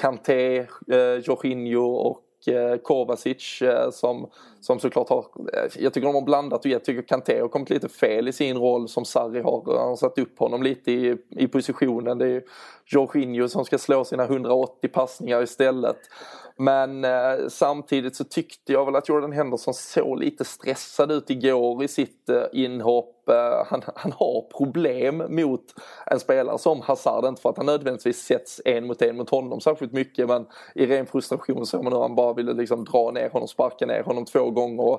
Kanté, 0.00 0.66
Jorginho 1.22 1.84
och 1.84 2.24
Kovacic 2.82 3.62
som, 3.90 4.30
som 4.60 4.78
såklart 4.78 5.08
har, 5.08 5.26
jag 5.78 5.94
tycker 5.94 6.06
de 6.06 6.14
har 6.14 6.22
blandat 6.22 6.64
och 6.64 6.70
jag 6.70 6.84
tycker 6.84 7.02
Kanté 7.02 7.40
har 7.40 7.48
kommit 7.48 7.70
lite 7.70 7.88
fel 7.88 8.28
i 8.28 8.32
sin 8.32 8.56
roll 8.56 8.88
som 8.88 9.04
Sarri 9.04 9.40
har, 9.40 9.78
han 9.78 9.88
har 9.88 9.96
satt 9.96 10.18
upp 10.18 10.38
honom 10.38 10.62
lite 10.62 10.92
i, 10.92 11.16
i 11.30 11.48
positionen. 11.48 12.18
Det 12.18 12.26
är 12.26 12.42
Jorginho 12.86 13.48
som 13.48 13.64
ska 13.64 13.78
slå 13.78 14.04
sina 14.04 14.24
180 14.24 14.88
passningar 14.88 15.42
istället. 15.42 15.98
Men 16.60 17.04
eh, 17.04 17.48
samtidigt 17.48 18.16
så 18.16 18.24
tyckte 18.24 18.72
jag 18.72 18.84
väl 18.84 18.96
att 18.96 19.08
Jordan 19.08 19.32
Henderson 19.32 19.74
såg 19.74 20.18
lite 20.18 20.44
stressad 20.44 21.12
ut 21.12 21.30
igår 21.30 21.84
i 21.84 21.88
sitt 21.88 22.28
eh, 22.28 22.42
inhopp. 22.52 23.28
Eh, 23.28 23.66
han, 23.66 23.82
han, 23.94 24.12
har 24.12 24.42
problem 24.58 25.22
mot 25.28 25.64
en 26.06 26.20
spelare 26.20 26.58
som 26.58 26.80
Hazard, 26.80 27.24
inte 27.24 27.42
för 27.42 27.50
att 27.50 27.56
han 27.56 27.66
nödvändigtvis 27.66 28.24
sätts 28.24 28.60
en 28.64 28.86
mot 28.86 29.02
en 29.02 29.16
mot 29.16 29.30
honom 29.30 29.60
särskilt 29.60 29.92
mycket 29.92 30.28
men 30.28 30.46
i 30.74 30.86
ren 30.86 31.06
frustration 31.06 31.66
såg 31.66 31.84
man 31.84 31.92
hur 31.92 32.00
han 32.00 32.14
bara 32.14 32.34
ville 32.34 32.52
liksom 32.52 32.84
dra 32.84 33.10
ner 33.10 33.30
honom, 33.30 33.48
sparka 33.48 33.86
ner 33.86 34.02
honom 34.02 34.24
två 34.24 34.50
gånger. 34.50 34.98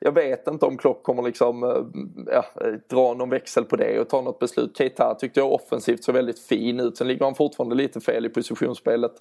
Jag 0.00 0.12
vet 0.12 0.46
inte 0.46 0.66
om 0.66 0.76
Klopp 0.76 1.02
kommer 1.02 1.22
liksom 1.22 1.64
eh, 1.64 2.32
ja, 2.32 2.44
dra 2.90 3.14
någon 3.14 3.30
växel 3.30 3.64
på 3.64 3.76
det 3.76 4.00
och 4.00 4.08
ta 4.08 4.20
något 4.20 4.38
beslut. 4.38 4.76
Keita 4.78 5.14
tyckte 5.14 5.40
jag 5.40 5.52
offensivt 5.52 6.04
så 6.04 6.12
väldigt 6.12 6.38
fin 6.38 6.80
ut. 6.80 6.96
Sen 6.96 7.08
ligger 7.08 7.24
han 7.24 7.34
fortfarande 7.34 7.74
lite 7.74 8.00
fel 8.00 8.26
i 8.26 8.28
positionsspelet 8.28 9.12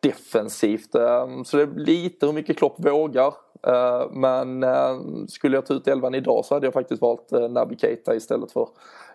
defensivt. 0.00 0.94
Ehm, 0.94 1.44
så 1.44 1.56
det 1.56 1.62
är 1.62 1.70
lite 1.74 2.26
hur 2.26 2.32
mycket 2.32 2.56
Klopp 2.56 2.84
vågar. 2.84 3.34
Ehm, 3.66 4.20
men 4.20 4.62
ehm, 4.62 5.28
skulle 5.28 5.56
jag 5.56 5.66
ta 5.66 5.74
ut 5.74 5.88
elvan 5.88 6.14
idag 6.14 6.44
så 6.44 6.54
hade 6.54 6.66
jag 6.66 6.74
faktiskt 6.74 7.02
valt 7.02 7.32
eh, 7.32 7.48
Naby 7.48 7.76
Keita 7.76 8.14
istället 8.14 8.52
för 8.52 8.68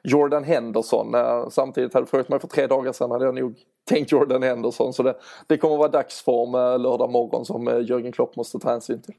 Jordan 0.03 0.43
Henderson. 0.43 1.15
Samtidigt 1.51 1.93
hade 1.93 2.05
du 2.05 2.09
frågat 2.09 2.29
mig 2.29 2.39
för 2.39 2.47
tre 2.47 2.67
dagar 2.67 2.91
sedan 2.91 3.11
hade 3.11 3.25
jag 3.25 3.35
nog 3.35 3.55
tänkt 3.89 4.11
Jordan 4.11 4.43
Henderson. 4.43 4.93
Så 4.93 5.03
det, 5.03 5.15
det 5.47 5.57
kommer 5.57 5.77
vara 5.77 5.87
dagsform 5.87 6.55
eh, 6.55 6.79
lördag 6.79 7.09
morgon 7.11 7.45
som 7.45 7.65
Jörgen 7.65 8.11
Klopp 8.11 8.35
måste 8.35 8.59
ta 8.59 8.69
hänsyn 8.69 9.01
till. 9.01 9.15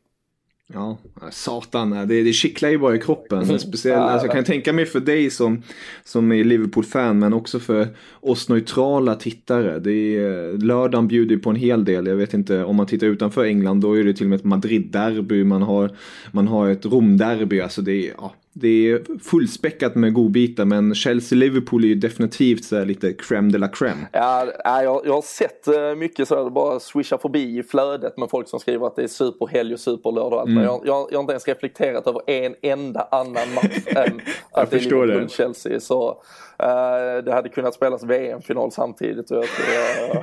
Ja, 0.73 0.99
satan. 1.31 1.91
Det, 1.91 2.23
det 2.23 2.33
kittlar 2.33 2.69
ju 2.69 2.79
bara 2.79 2.97
i 2.97 2.99
kroppen. 2.99 3.59
Speciellt, 3.59 4.01
alltså, 4.01 4.27
jag 4.27 4.35
kan 4.35 4.45
tänka 4.45 4.73
mig 4.73 4.87
för 4.87 5.01
dig 5.01 5.31
som, 5.31 5.63
som 6.05 6.33
är 6.33 6.45
Liverpool-fan 6.45 7.19
men 7.19 7.33
också 7.33 7.61
för 7.61 7.89
oss 8.21 8.49
neutrala 8.49 9.15
tittare. 9.15 9.79
Det 9.79 10.17
är, 10.17 10.59
lördagen 10.59 11.09
bjuder 11.09 11.37
på 11.37 11.51
en 11.51 11.57
hel 11.57 11.85
del. 11.85 12.07
Jag 12.07 12.17
vet 12.17 12.35
inte 12.35 12.65
om 12.65 12.77
man 12.77 12.87
tittar 12.87 13.07
utanför 13.07 13.45
England 13.45 13.81
då 13.81 13.99
är 13.99 14.05
det 14.05 14.15
till 14.15 14.27
och 14.27 14.31
med 14.31 14.39
ett 14.39 14.45
Madrid-derby. 14.45 15.45
Man 15.45 15.63
har, 15.63 15.97
man 16.33 16.49
har 16.49 16.69
ett 16.69 16.85
Rom-derby. 16.85 17.61
Alltså 17.61 17.83
det 17.83 17.93
är, 17.93 18.15
ja, 18.17 18.35
det 18.57 18.91
är 18.91 19.19
fullspäckat 19.19 19.95
med 19.95 20.15
godbitar 20.15 20.65
men 20.65 20.95
Chelsea-Liverpool 20.95 21.85
är 21.85 21.89
ju 21.89 21.95
definitivt 21.95 22.65
så 22.65 22.85
lite 22.85 23.13
crème 23.13 23.53
de 23.53 23.59
la 23.59 23.67
crème. 23.67 24.07
Ja, 24.13 24.47
jag, 24.65 25.07
jag 25.07 25.15
har 25.15 25.23
sett 25.23 25.69
eh, 25.69 25.95
mycket 25.95 26.29
så 26.29 26.35
att 26.35 26.47
det 26.47 26.51
bara 26.51 26.81
swishar 26.81 27.19
förbi 27.19 27.59
i 27.59 27.63
flödet 27.63 28.17
med 28.17 28.31
folk 28.31 28.49
som 28.49 28.61
skriver 28.61 28.87
att 28.87 28.97
det 28.97 29.03
är 29.03 29.09
superhelg 29.09 29.75
och 29.75 29.81
superlördag 29.81 30.33
och 30.33 30.41
allt. 30.41 30.49
Mm. 30.49 30.55
Men 30.55 30.65
jag, 30.65 30.83
jag, 30.85 31.09
jag 31.11 31.19
har 31.19 31.21
inte 31.21 31.33
ens 31.33 31.49
reflekterat 31.49 32.07
över 32.07 32.31
en 32.31 32.55
enda 32.63 33.09
annan 33.11 33.55
match 33.55 33.87
än 33.87 34.21
att 34.53 34.71
det 34.71 34.77
är 34.77 34.81
Liverpool-Chelsea. 34.81 35.81
Så 35.81 36.09
uh, 36.11 37.25
det 37.25 37.33
hade 37.33 37.49
kunnat 37.49 37.75
spelas 37.75 38.05
VM-final 38.05 38.73
samtidigt 38.73 39.31
och 39.31 39.37
jag 39.37 39.45
tror 39.45 39.69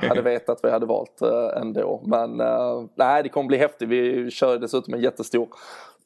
hade 0.08 0.22
vetat 0.22 0.58
vad 0.62 0.70
jag 0.70 0.74
hade 0.74 0.86
valt 0.86 1.22
uh, 1.22 1.60
ändå. 1.60 2.02
Men 2.06 2.40
uh, 2.40 2.84
nej, 2.94 3.22
det 3.22 3.28
kommer 3.28 3.48
bli 3.48 3.58
häftigt. 3.58 3.88
Vi 3.88 4.30
kör 4.30 4.58
dessutom 4.58 4.94
en 4.94 5.00
jättestor 5.00 5.48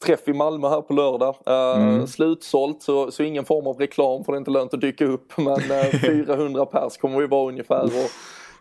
träff 0.05 0.29
i 0.29 0.33
Malmö 0.33 0.69
här 0.69 0.83
på 0.83 0.93
lördag. 0.93 1.37
Uh, 1.49 1.83
mm. 1.83 2.07
Slutsålt 2.07 2.83
så, 2.83 3.11
så 3.11 3.23
ingen 3.23 3.45
form 3.45 3.67
av 3.67 3.77
reklam 3.77 4.25
för 4.25 4.33
det 4.33 4.37
är 4.37 4.39
inte 4.39 4.51
lönt 4.51 4.75
att 4.75 4.81
dyka 4.81 5.05
upp 5.05 5.33
men 5.37 5.71
uh, 5.71 6.01
400 6.01 6.67
pers 6.67 6.97
kommer 6.97 7.19
vi 7.19 7.27
vara 7.27 7.49
ungefär. 7.49 7.85
Och, 7.85 8.11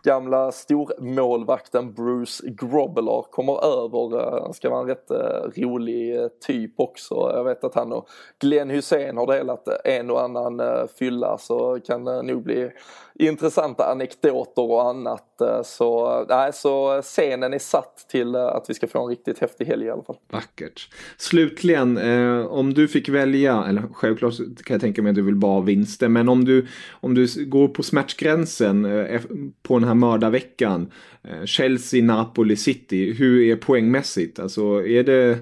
gamla 0.06 0.52
stormålvakten 0.52 1.92
Bruce 1.92 2.48
Grobbelaar 2.48 3.22
kommer 3.22 3.64
över. 3.64 4.40
Han 4.40 4.54
ska 4.54 4.70
vara 4.70 4.80
en 4.80 4.86
rätt 4.86 5.10
eh, 5.10 5.62
rolig 5.62 6.16
eh, 6.16 6.28
typ 6.46 6.72
också. 6.76 7.14
Jag 7.14 7.44
vet 7.44 7.64
att 7.64 7.74
han 7.74 7.92
och 7.92 8.08
Glenn 8.38 8.70
Hussein 8.70 9.16
har 9.16 9.26
delat 9.26 9.68
en 9.84 10.10
och 10.10 10.22
annan 10.22 10.60
eh, 10.60 10.86
fylla 10.98 11.38
så 11.38 11.74
det 11.74 11.80
kan 11.80 12.04
nog 12.04 12.42
bli 12.42 12.70
intressanta 13.18 13.84
anekdoter 13.84 14.62
och 14.62 14.88
annat. 14.88 15.40
Eh, 15.40 15.62
så, 15.64 16.24
nej, 16.28 16.52
så 16.52 17.02
scenen 17.02 17.54
är 17.54 17.58
satt 17.58 18.06
till 18.08 18.34
eh, 18.34 18.44
att 18.44 18.64
vi 18.68 18.74
ska 18.74 18.86
få 18.86 19.02
en 19.02 19.08
riktigt 19.08 19.38
häftig 19.38 19.64
helg 19.64 19.86
i 19.86 19.90
alla 19.90 20.02
fall. 20.02 20.16
Vackert. 20.32 20.88
Slutligen, 21.16 21.98
eh, 21.98 22.46
om 22.46 22.74
du 22.74 22.88
fick 22.88 23.08
välja, 23.08 23.64
eller 23.68 23.82
självklart 23.92 24.34
kan 24.64 24.74
jag 24.74 24.80
tänka 24.80 25.02
mig 25.02 25.10
att 25.10 25.16
du 25.16 25.22
vill 25.22 25.36
bara 25.36 25.52
ha 25.52 25.60
vinster, 25.60 26.08
men 26.08 26.28
om 26.28 26.44
du, 26.44 26.66
om 26.90 27.14
du 27.14 27.44
går 27.46 27.68
på 27.68 27.82
smärtgränsen 27.82 28.84
eh, 28.84 29.20
på 29.62 29.78
den 29.78 29.88
här 29.88 29.94
mördarveckan, 29.94 30.92
eh, 31.22 31.44
Chelsea, 31.44 32.04
Napoli, 32.04 32.56
City, 32.56 33.12
hur 33.12 33.42
är 33.42 33.56
poängmässigt? 33.56 34.38
Alltså 34.38 34.86
är 34.86 35.04
det 35.04 35.38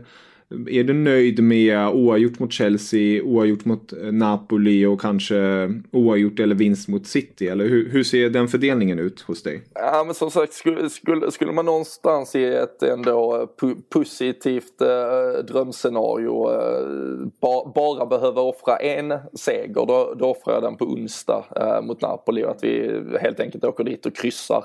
är 0.50 0.84
du 0.84 0.92
nöjd 0.92 1.42
med 1.42 1.88
oavgjort 1.88 2.38
mot 2.38 2.52
Chelsea, 2.52 3.22
oavgjort 3.22 3.64
mot 3.64 3.92
eh, 3.92 4.12
Napoli 4.12 4.86
och 4.86 5.00
kanske 5.00 5.70
oavgjort 5.92 6.40
eller 6.40 6.54
vinst 6.54 6.88
mot 6.88 7.06
City? 7.06 7.48
Eller 7.48 7.64
hur, 7.64 7.90
hur 7.90 8.02
ser 8.02 8.30
den 8.30 8.48
fördelningen 8.48 8.98
ut 8.98 9.20
hos 9.20 9.42
dig? 9.42 9.62
Ja 9.74 10.02
men 10.06 10.14
som 10.14 10.30
sagt, 10.30 10.52
skulle, 10.52 10.90
skulle, 10.90 11.30
skulle 11.30 11.52
man 11.52 11.64
någonstans 11.64 12.36
i 12.36 12.44
ett 12.44 12.82
ändå 12.82 13.48
eh, 13.62 13.70
positivt 13.90 14.80
eh, 14.80 15.44
drömscenario 15.44 16.50
eh, 16.50 17.26
ba, 17.40 17.72
bara 17.74 18.06
behöva 18.06 18.42
offra 18.42 18.76
en 18.76 19.14
seger, 19.34 19.86
då, 19.86 20.14
då 20.18 20.24
offrar 20.24 20.54
jag 20.54 20.62
den 20.62 20.76
på 20.76 20.84
onsdag 20.84 21.44
eh, 21.56 21.82
mot 21.82 22.00
Napoli 22.00 22.44
och 22.44 22.50
att 22.50 22.64
vi 22.64 23.02
helt 23.20 23.40
enkelt 23.40 23.64
åker 23.64 23.84
dit 23.84 24.06
och 24.06 24.16
kryssar. 24.16 24.64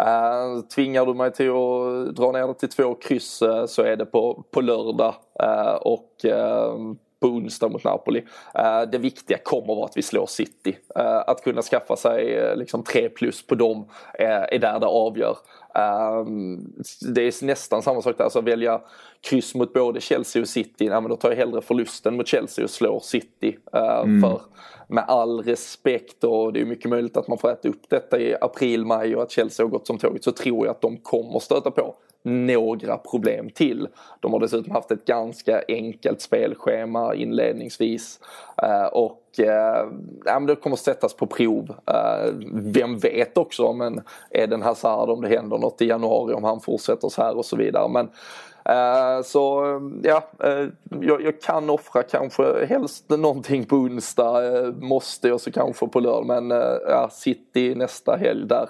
Uh, 0.00 0.60
tvingar 0.60 1.06
du 1.06 1.14
mig 1.14 1.32
till 1.32 1.50
att 1.50 2.16
dra 2.16 2.32
ner 2.32 2.46
det 2.46 2.54
till 2.54 2.68
två 2.68 2.94
kryss 2.94 3.42
uh, 3.42 3.66
så 3.66 3.82
är 3.82 3.96
det 3.96 4.06
på, 4.06 4.44
på 4.50 4.60
lördag 4.60 5.14
uh, 5.42 5.74
och 5.74 6.08
på 7.20 7.26
onsdag 7.26 7.68
mot 7.68 7.84
Napoli. 7.84 8.24
det 8.92 8.98
viktiga 8.98 9.38
kommer 9.38 9.74
vara 9.74 9.84
att 9.84 9.96
vi 9.96 10.02
slår 10.02 10.26
City. 10.26 10.76
att 11.26 11.42
kunna 11.42 11.62
skaffa 11.62 11.96
sig 11.96 12.56
liksom 12.56 12.82
tre 12.82 13.08
plus 13.08 13.46
på 13.46 13.54
dem 13.54 13.88
är 14.14 14.58
där 14.58 14.80
det 14.80 14.86
avgör 14.86 15.36
det 17.00 17.22
är 17.22 17.44
nästan 17.44 17.82
samma 17.82 18.02
sak 18.02 18.18
där, 18.18 18.24
alltså 18.24 18.40
välja 18.40 18.80
kryss 19.20 19.54
mot 19.54 19.72
både 19.72 20.00
Chelsea 20.00 20.42
och 20.42 20.48
City, 20.48 20.86
ja, 20.86 21.00
men 21.00 21.10
då 21.10 21.16
tar 21.16 21.28
jag 21.28 21.36
hellre 21.36 21.60
förlusten 21.60 22.16
mot 22.16 22.26
Chelsea 22.26 22.64
och 22.64 22.70
slår 22.70 23.00
City. 23.00 23.58
Mm. 23.72 24.20
För 24.20 24.40
med 24.88 25.04
all 25.08 25.42
respekt 25.42 26.24
och 26.24 26.52
det 26.52 26.60
är 26.60 26.64
mycket 26.64 26.90
möjligt 26.90 27.16
att 27.16 27.28
man 27.28 27.38
får 27.38 27.52
äta 27.52 27.68
upp 27.68 27.82
detta 27.88 28.20
i 28.20 28.36
april, 28.40 28.84
maj 28.84 29.16
och 29.16 29.22
att 29.22 29.30
Chelsea 29.30 29.66
har 29.66 29.70
gått 29.70 29.86
som 29.86 29.98
tåget 29.98 30.24
så 30.24 30.32
tror 30.32 30.66
jag 30.66 30.74
att 30.74 30.80
de 30.80 30.96
kommer 30.96 31.38
stöta 31.38 31.70
på 31.70 31.94
några 32.22 32.98
problem 32.98 33.50
till. 33.50 33.88
De 34.20 34.32
har 34.32 34.40
dessutom 34.40 34.72
haft 34.72 34.90
ett 34.90 35.04
ganska 35.04 35.62
enkelt 35.68 36.20
spelschema 36.20 37.14
inledningsvis 37.14 38.20
eh, 38.62 38.86
och 38.86 39.22
eh, 39.38 39.86
ja, 40.24 40.38
men 40.38 40.46
det 40.46 40.56
kommer 40.56 40.76
sättas 40.76 41.14
på 41.14 41.26
prov. 41.26 41.74
Eh, 41.86 42.32
vem 42.52 42.98
vet 42.98 43.38
också 43.38 43.72
men 43.72 44.02
är 44.30 44.46
den 44.46 44.62
Hazard 44.62 45.10
om 45.10 45.20
det 45.20 45.28
händer 45.28 45.58
något 45.58 45.82
i 45.82 45.86
januari 45.86 46.34
om 46.34 46.44
han 46.44 46.60
fortsätter 46.60 47.08
så 47.08 47.22
här 47.22 47.36
och 47.36 47.44
så 47.44 47.56
vidare. 47.56 47.88
Men 47.88 48.08
Eh, 48.68 49.22
så 49.22 49.64
ja, 50.02 50.28
eh, 50.44 50.66
jag, 51.00 51.22
jag, 51.22 51.40
kan 51.40 51.70
offra 51.70 52.02
kanske 52.02 52.66
helst 52.66 53.10
någonting 53.10 53.64
på 53.64 53.76
onsdag, 53.76 54.46
eh, 54.46 54.72
måste 54.72 55.28
jag 55.28 55.40
så 55.40 55.52
kanske 55.52 55.88
på 55.88 56.00
lördag 56.00 56.26
men 56.26 56.50
ja, 56.88 57.08
City 57.12 57.74
nästa 57.74 58.16
helg 58.16 58.46
där 58.46 58.68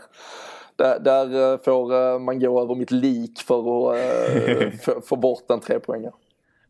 där, 0.77 0.99
där 1.01 1.59
får 1.65 2.19
man 2.19 2.41
gå 2.41 2.63
över 2.63 2.75
mitt 2.75 2.91
lik 2.91 3.41
för 3.41 3.93
att 3.93 5.05
få 5.09 5.17
bort 5.17 5.51
en 5.51 5.61
trepoängare. 5.61 6.13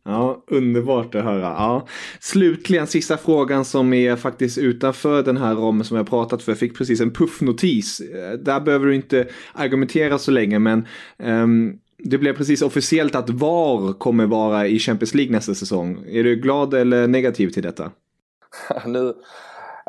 Ja, 0.09 0.43
underbart 0.47 1.15
att 1.15 1.23
höra. 1.23 1.41
Ja. 1.41 1.87
Slutligen 2.19 2.87
sista 2.87 3.17
frågan 3.17 3.65
som 3.65 3.93
är 3.93 4.15
faktiskt 4.15 4.57
utanför 4.57 5.23
den 5.23 5.37
här 5.37 5.55
ramen 5.55 5.85
som 5.85 5.97
jag 5.97 6.09
pratat 6.09 6.43
för. 6.43 6.51
Jag 6.51 6.59
fick 6.59 6.77
precis 6.77 7.01
en 7.01 7.11
puffnotis. 7.11 7.99
Eh, 7.99 8.31
där 8.31 8.59
behöver 8.59 8.85
du 8.85 8.95
inte 8.95 9.27
argumentera 9.53 10.17
så 10.17 10.31
länge 10.31 10.59
men 10.59 10.87
um, 11.17 11.79
det 12.03 12.17
blev 12.17 12.33
precis 12.33 12.61
officiellt 12.61 13.15
att 13.15 13.29
VAR 13.29 13.93
kommer 13.93 14.25
vara 14.25 14.67
i 14.67 14.79
Champions 14.79 15.13
League 15.13 15.31
nästa 15.31 15.55
säsong. 15.55 16.05
Är 16.07 16.23
du 16.23 16.35
glad 16.35 16.73
eller 16.73 17.07
negativ 17.07 17.49
till 17.49 17.63
detta? 17.63 17.91
nu, 18.85 19.13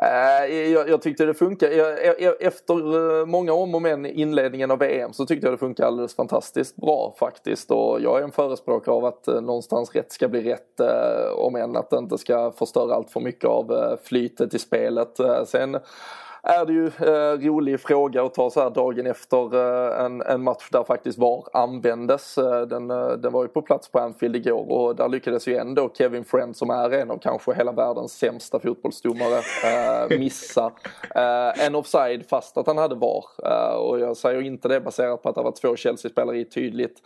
Eh, 0.01 0.55
jag, 0.55 0.89
jag, 0.89 1.01
tyckte 1.01 1.25
det 1.25 1.33
funkade. 1.33 1.75
Jag, 1.75 2.41
efter 2.41 3.19
eh, 3.19 3.25
många 3.25 3.53
om 3.53 3.75
och 3.75 3.81
men 3.81 4.05
inledningen 4.05 4.71
av 4.71 4.79
VM 4.79 5.13
så 5.13 5.25
tyckte 5.25 5.47
jag 5.47 5.53
det 5.53 5.57
funkade 5.57 5.87
alldeles 5.87 6.15
fantastiskt 6.15 6.75
bra 6.75 7.15
faktiskt. 7.19 7.71
Och 7.71 8.01
jag 8.01 8.19
är 8.19 8.23
en 8.23 8.31
förespråkare 8.31 8.95
av 8.95 9.05
att 9.05 9.27
eh, 9.27 9.41
någonstans 9.41 9.95
rätt 9.95 10.11
ska 10.11 10.27
bli 10.27 10.41
rätt. 10.41 10.81
Om 11.35 11.55
än 11.55 11.77
att 11.77 11.89
det 11.89 11.97
inte 11.97 12.17
ska 12.17 12.51
förstöra 12.51 12.95
allt 12.95 13.11
för 13.11 13.19
mycket 13.19 13.45
av 13.45 13.97
flytet 14.03 14.53
i 14.53 14.59
spelet. 14.59 15.17
Sen 15.45 15.77
är 16.43 16.65
det 16.65 16.73
ju 16.73 16.87
eh, 16.87 17.51
rolig 17.51 17.79
fråga 17.79 18.23
att 18.23 18.33
ta 18.33 18.49
så 18.49 18.61
här 18.61 18.69
dagen 18.69 19.07
efter 19.07 19.55
eh, 19.55 20.05
en, 20.05 20.21
en 20.21 20.43
match 20.43 20.69
där 20.71 20.83
faktiskt 20.83 21.17
VAR 21.17 21.43
användes. 21.53 22.37
Eh, 22.37 22.61
den, 22.61 22.91
eh, 22.91 23.09
den 23.09 23.31
var 23.31 23.43
ju 23.43 23.47
på 23.47 23.61
plats 23.61 23.91
på 23.91 23.99
Anfield 23.99 24.35
igår 24.35 24.71
och 24.71 24.95
där 24.95 25.09
lyckades 25.09 25.47
ju 25.47 25.57
ändå 25.57 25.89
Kevin 25.93 26.23
Friend 26.23 26.55
som 26.55 26.69
är 26.69 26.93
en 26.93 27.11
av 27.11 27.17
kanske 27.17 27.53
hela 27.53 27.71
världens 27.71 28.11
sämsta 28.11 28.59
fotbollsdomare 28.59 29.41
eh, 29.65 30.19
missa 30.19 30.71
eh, 31.15 31.65
en 31.65 31.75
offside 31.75 32.25
fast 32.29 32.57
att 32.57 32.67
han 32.67 32.77
hade 32.77 32.95
VAR. 32.95 33.25
Eh, 33.45 33.75
och 33.75 33.99
jag 33.99 34.17
säger 34.17 34.41
inte 34.41 34.67
det 34.67 34.81
baserat 34.81 35.23
på 35.23 35.29
att 35.29 35.35
det 35.35 35.41
var 35.41 35.51
två 35.51 35.75
Chelsea-spelare 35.75 36.39
i 36.39 36.45
tydligt 36.45 37.01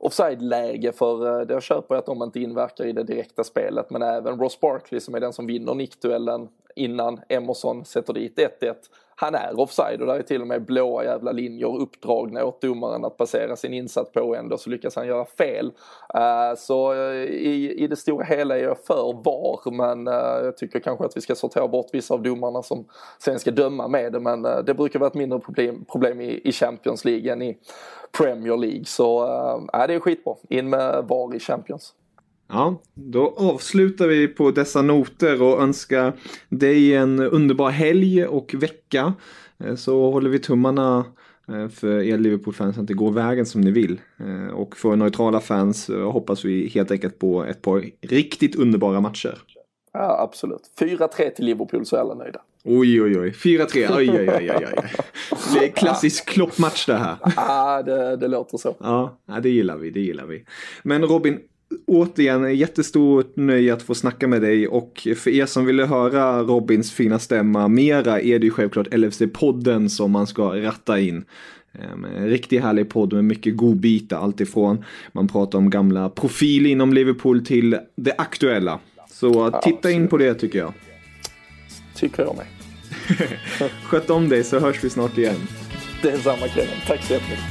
offside-läge 0.00 0.92
för 0.92 1.40
eh, 1.40 1.46
det 1.46 1.54
jag 1.54 1.62
köper 1.62 1.94
att 1.94 2.06
de 2.06 2.22
inte 2.22 2.40
inverkar 2.40 2.84
i 2.84 2.92
det 2.92 3.02
direkta 3.02 3.44
spelet 3.44 3.90
men 3.90 4.02
även 4.02 4.38
Ross 4.38 4.60
Barkley 4.60 5.00
som 5.00 5.14
är 5.14 5.20
den 5.20 5.32
som 5.32 5.46
vinner 5.46 5.74
nickduellen 5.74 6.48
innan 6.74 7.20
Emerson 7.28 7.84
sätter 7.84 8.12
dit 8.12 8.38
1-1. 8.38 8.74
Han 9.18 9.34
är 9.34 9.60
offside 9.60 10.00
och 10.00 10.06
där 10.06 10.14
är 10.14 10.22
till 10.22 10.40
och 10.40 10.46
med 10.46 10.64
blåa 10.64 11.04
jävla 11.04 11.32
linjer 11.32 11.80
uppdragna 11.80 12.44
åt 12.44 12.60
domaren 12.60 13.04
att 13.04 13.16
basera 13.16 13.56
sin 13.56 13.72
insats 13.72 14.12
på 14.12 14.36
ändå 14.36 14.58
så 14.58 14.70
lyckas 14.70 14.96
han 14.96 15.06
göra 15.06 15.24
fel. 15.24 15.66
Uh, 16.14 16.56
så 16.56 16.92
eh, 16.92 17.24
i, 17.24 17.74
i 17.78 17.86
det 17.86 17.96
stora 17.96 18.24
hela 18.24 18.58
är 18.58 18.62
jag 18.62 18.78
för 18.78 19.22
VAR 19.24 19.70
men 19.70 20.08
uh, 20.08 20.44
jag 20.44 20.56
tycker 20.56 20.80
kanske 20.80 21.04
att 21.04 21.16
vi 21.16 21.20
ska 21.20 21.34
sortera 21.34 21.68
bort 21.68 21.86
vissa 21.92 22.14
av 22.14 22.22
domarna 22.22 22.62
som 22.62 22.84
sen 23.18 23.38
ska 23.38 23.50
döma 23.50 23.88
med 23.88 24.12
det 24.12 24.20
men 24.20 24.42
det 24.42 24.74
brukar 24.74 24.98
vara 24.98 25.08
ett 25.08 25.14
mindre 25.14 25.38
problem, 25.38 25.84
problem 25.92 26.20
i, 26.20 26.40
i 26.44 26.52
Champions 26.52 27.04
League 27.04 27.32
än 27.32 27.42
i 27.42 27.58
Premier 28.18 28.56
League 28.56 28.84
så 28.84 29.24
uh, 29.24 29.86
det 29.86 29.94
är 29.94 30.00
skitbra. 30.00 30.34
In 30.48 30.70
med 30.70 31.04
VAR 31.08 31.34
i 31.34 31.40
Champions. 31.40 31.94
Ja, 32.48 32.82
då 32.94 33.34
avslutar 33.36 34.06
vi 34.08 34.28
på 34.28 34.50
dessa 34.50 34.82
noter 34.82 35.42
och 35.42 35.62
önskar 35.62 36.12
dig 36.48 36.94
en 36.94 37.20
underbar 37.20 37.70
helg 37.70 38.26
och 38.26 38.54
vecka. 38.58 39.14
Eh, 39.58 39.74
så 39.74 40.10
håller 40.10 40.30
vi 40.30 40.38
tummarna 40.38 41.04
eh, 41.48 41.68
för 41.68 42.02
er 42.02 42.18
Liverpool-fans 42.18 42.78
att 42.78 42.86
det 42.86 42.94
går 42.94 43.12
vägen 43.12 43.46
som 43.46 43.60
ni 43.60 43.70
vill. 43.70 44.00
Eh, 44.20 44.54
och 44.54 44.76
för 44.76 44.96
neutrala 44.96 45.40
fans 45.40 45.88
hoppas 45.88 46.44
vi 46.44 46.68
helt 46.68 46.90
enkelt 46.90 47.18
på 47.18 47.44
ett 47.44 47.62
par 47.62 47.84
riktigt 48.00 48.56
underbara 48.56 49.00
matcher. 49.00 49.38
Ja, 49.92 50.20
absolut. 50.22 50.62
4-3 50.80 51.30
till 51.30 51.44
Liverpool 51.44 51.86
så 51.86 51.96
är 51.96 52.00
alla 52.00 52.14
nöjda. 52.14 52.40
Oj, 52.64 53.02
oj, 53.02 53.18
oj. 53.18 53.30
4-3. 53.30 53.96
Oj, 53.96 54.10
oj, 54.10 54.30
oj, 54.30 54.50
oj, 54.56 54.66
oj. 54.76 54.90
Det 55.54 55.64
är 55.64 55.68
klassisk 55.68 56.28
kloppmatch 56.28 56.86
det 56.86 56.96
här. 56.96 57.16
Ja, 57.36 57.82
det, 57.82 58.16
det 58.16 58.28
låter 58.28 58.58
så. 58.58 58.76
Ja, 58.80 59.18
det 59.42 59.48
gillar 59.48 59.76
vi. 59.76 59.90
Det 59.90 60.00
gillar 60.00 60.26
vi. 60.26 60.44
Men 60.82 61.04
Robin, 61.04 61.40
återigen 61.86 62.56
jättestort 62.56 63.36
nöje 63.36 63.74
att 63.74 63.82
få 63.82 63.94
snacka 63.94 64.28
med 64.28 64.42
dig 64.42 64.68
och 64.68 65.08
för 65.16 65.30
er 65.30 65.46
som 65.46 65.64
ville 65.66 65.86
höra 65.86 66.42
Robins 66.42 66.92
fina 66.92 67.18
stämma 67.18 67.68
mera 67.68 68.20
är 68.20 68.38
det 68.38 68.46
ju 68.46 68.50
självklart 68.50 68.88
LFC-podden 68.88 69.88
som 69.88 70.10
man 70.10 70.26
ska 70.26 70.42
ratta 70.42 71.00
in. 71.00 71.24
En 71.72 72.04
ehm, 72.04 72.26
riktigt 72.26 72.62
härlig 72.62 72.88
podd 72.88 73.12
med 73.12 73.24
mycket 73.24 73.56
godbitar, 73.56 74.18
alltifrån 74.18 74.84
man 75.12 75.28
pratar 75.28 75.58
om 75.58 75.70
gamla 75.70 76.10
profiler 76.10 76.70
inom 76.70 76.92
Liverpool 76.92 77.46
till 77.46 77.78
det 77.96 78.14
aktuella. 78.18 78.80
Så 79.10 79.60
titta 79.62 79.90
in 79.90 80.08
på 80.08 80.16
det 80.16 80.34
tycker 80.34 80.58
jag. 80.58 80.72
Tycker 81.94 82.22
jag 82.22 82.36
med. 82.36 82.46
Sköt 83.84 84.10
om 84.10 84.28
dig 84.28 84.44
så 84.44 84.58
hörs 84.58 84.84
vi 84.84 84.90
snart 84.90 85.18
igen. 85.18 85.36
Det 86.02 86.10
är 86.10 86.18
samma 86.18 86.48
Kevin. 86.48 86.68
Tack 86.86 87.02
så 87.02 87.12
jättemycket. 87.12 87.44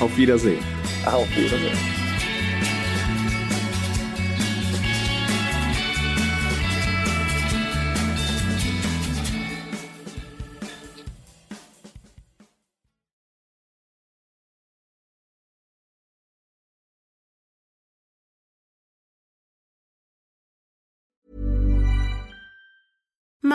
Auf 0.00 0.18
Wiedersehen. 0.18 0.62
Auf 1.06 1.38
Wiedersehen. 1.38 1.97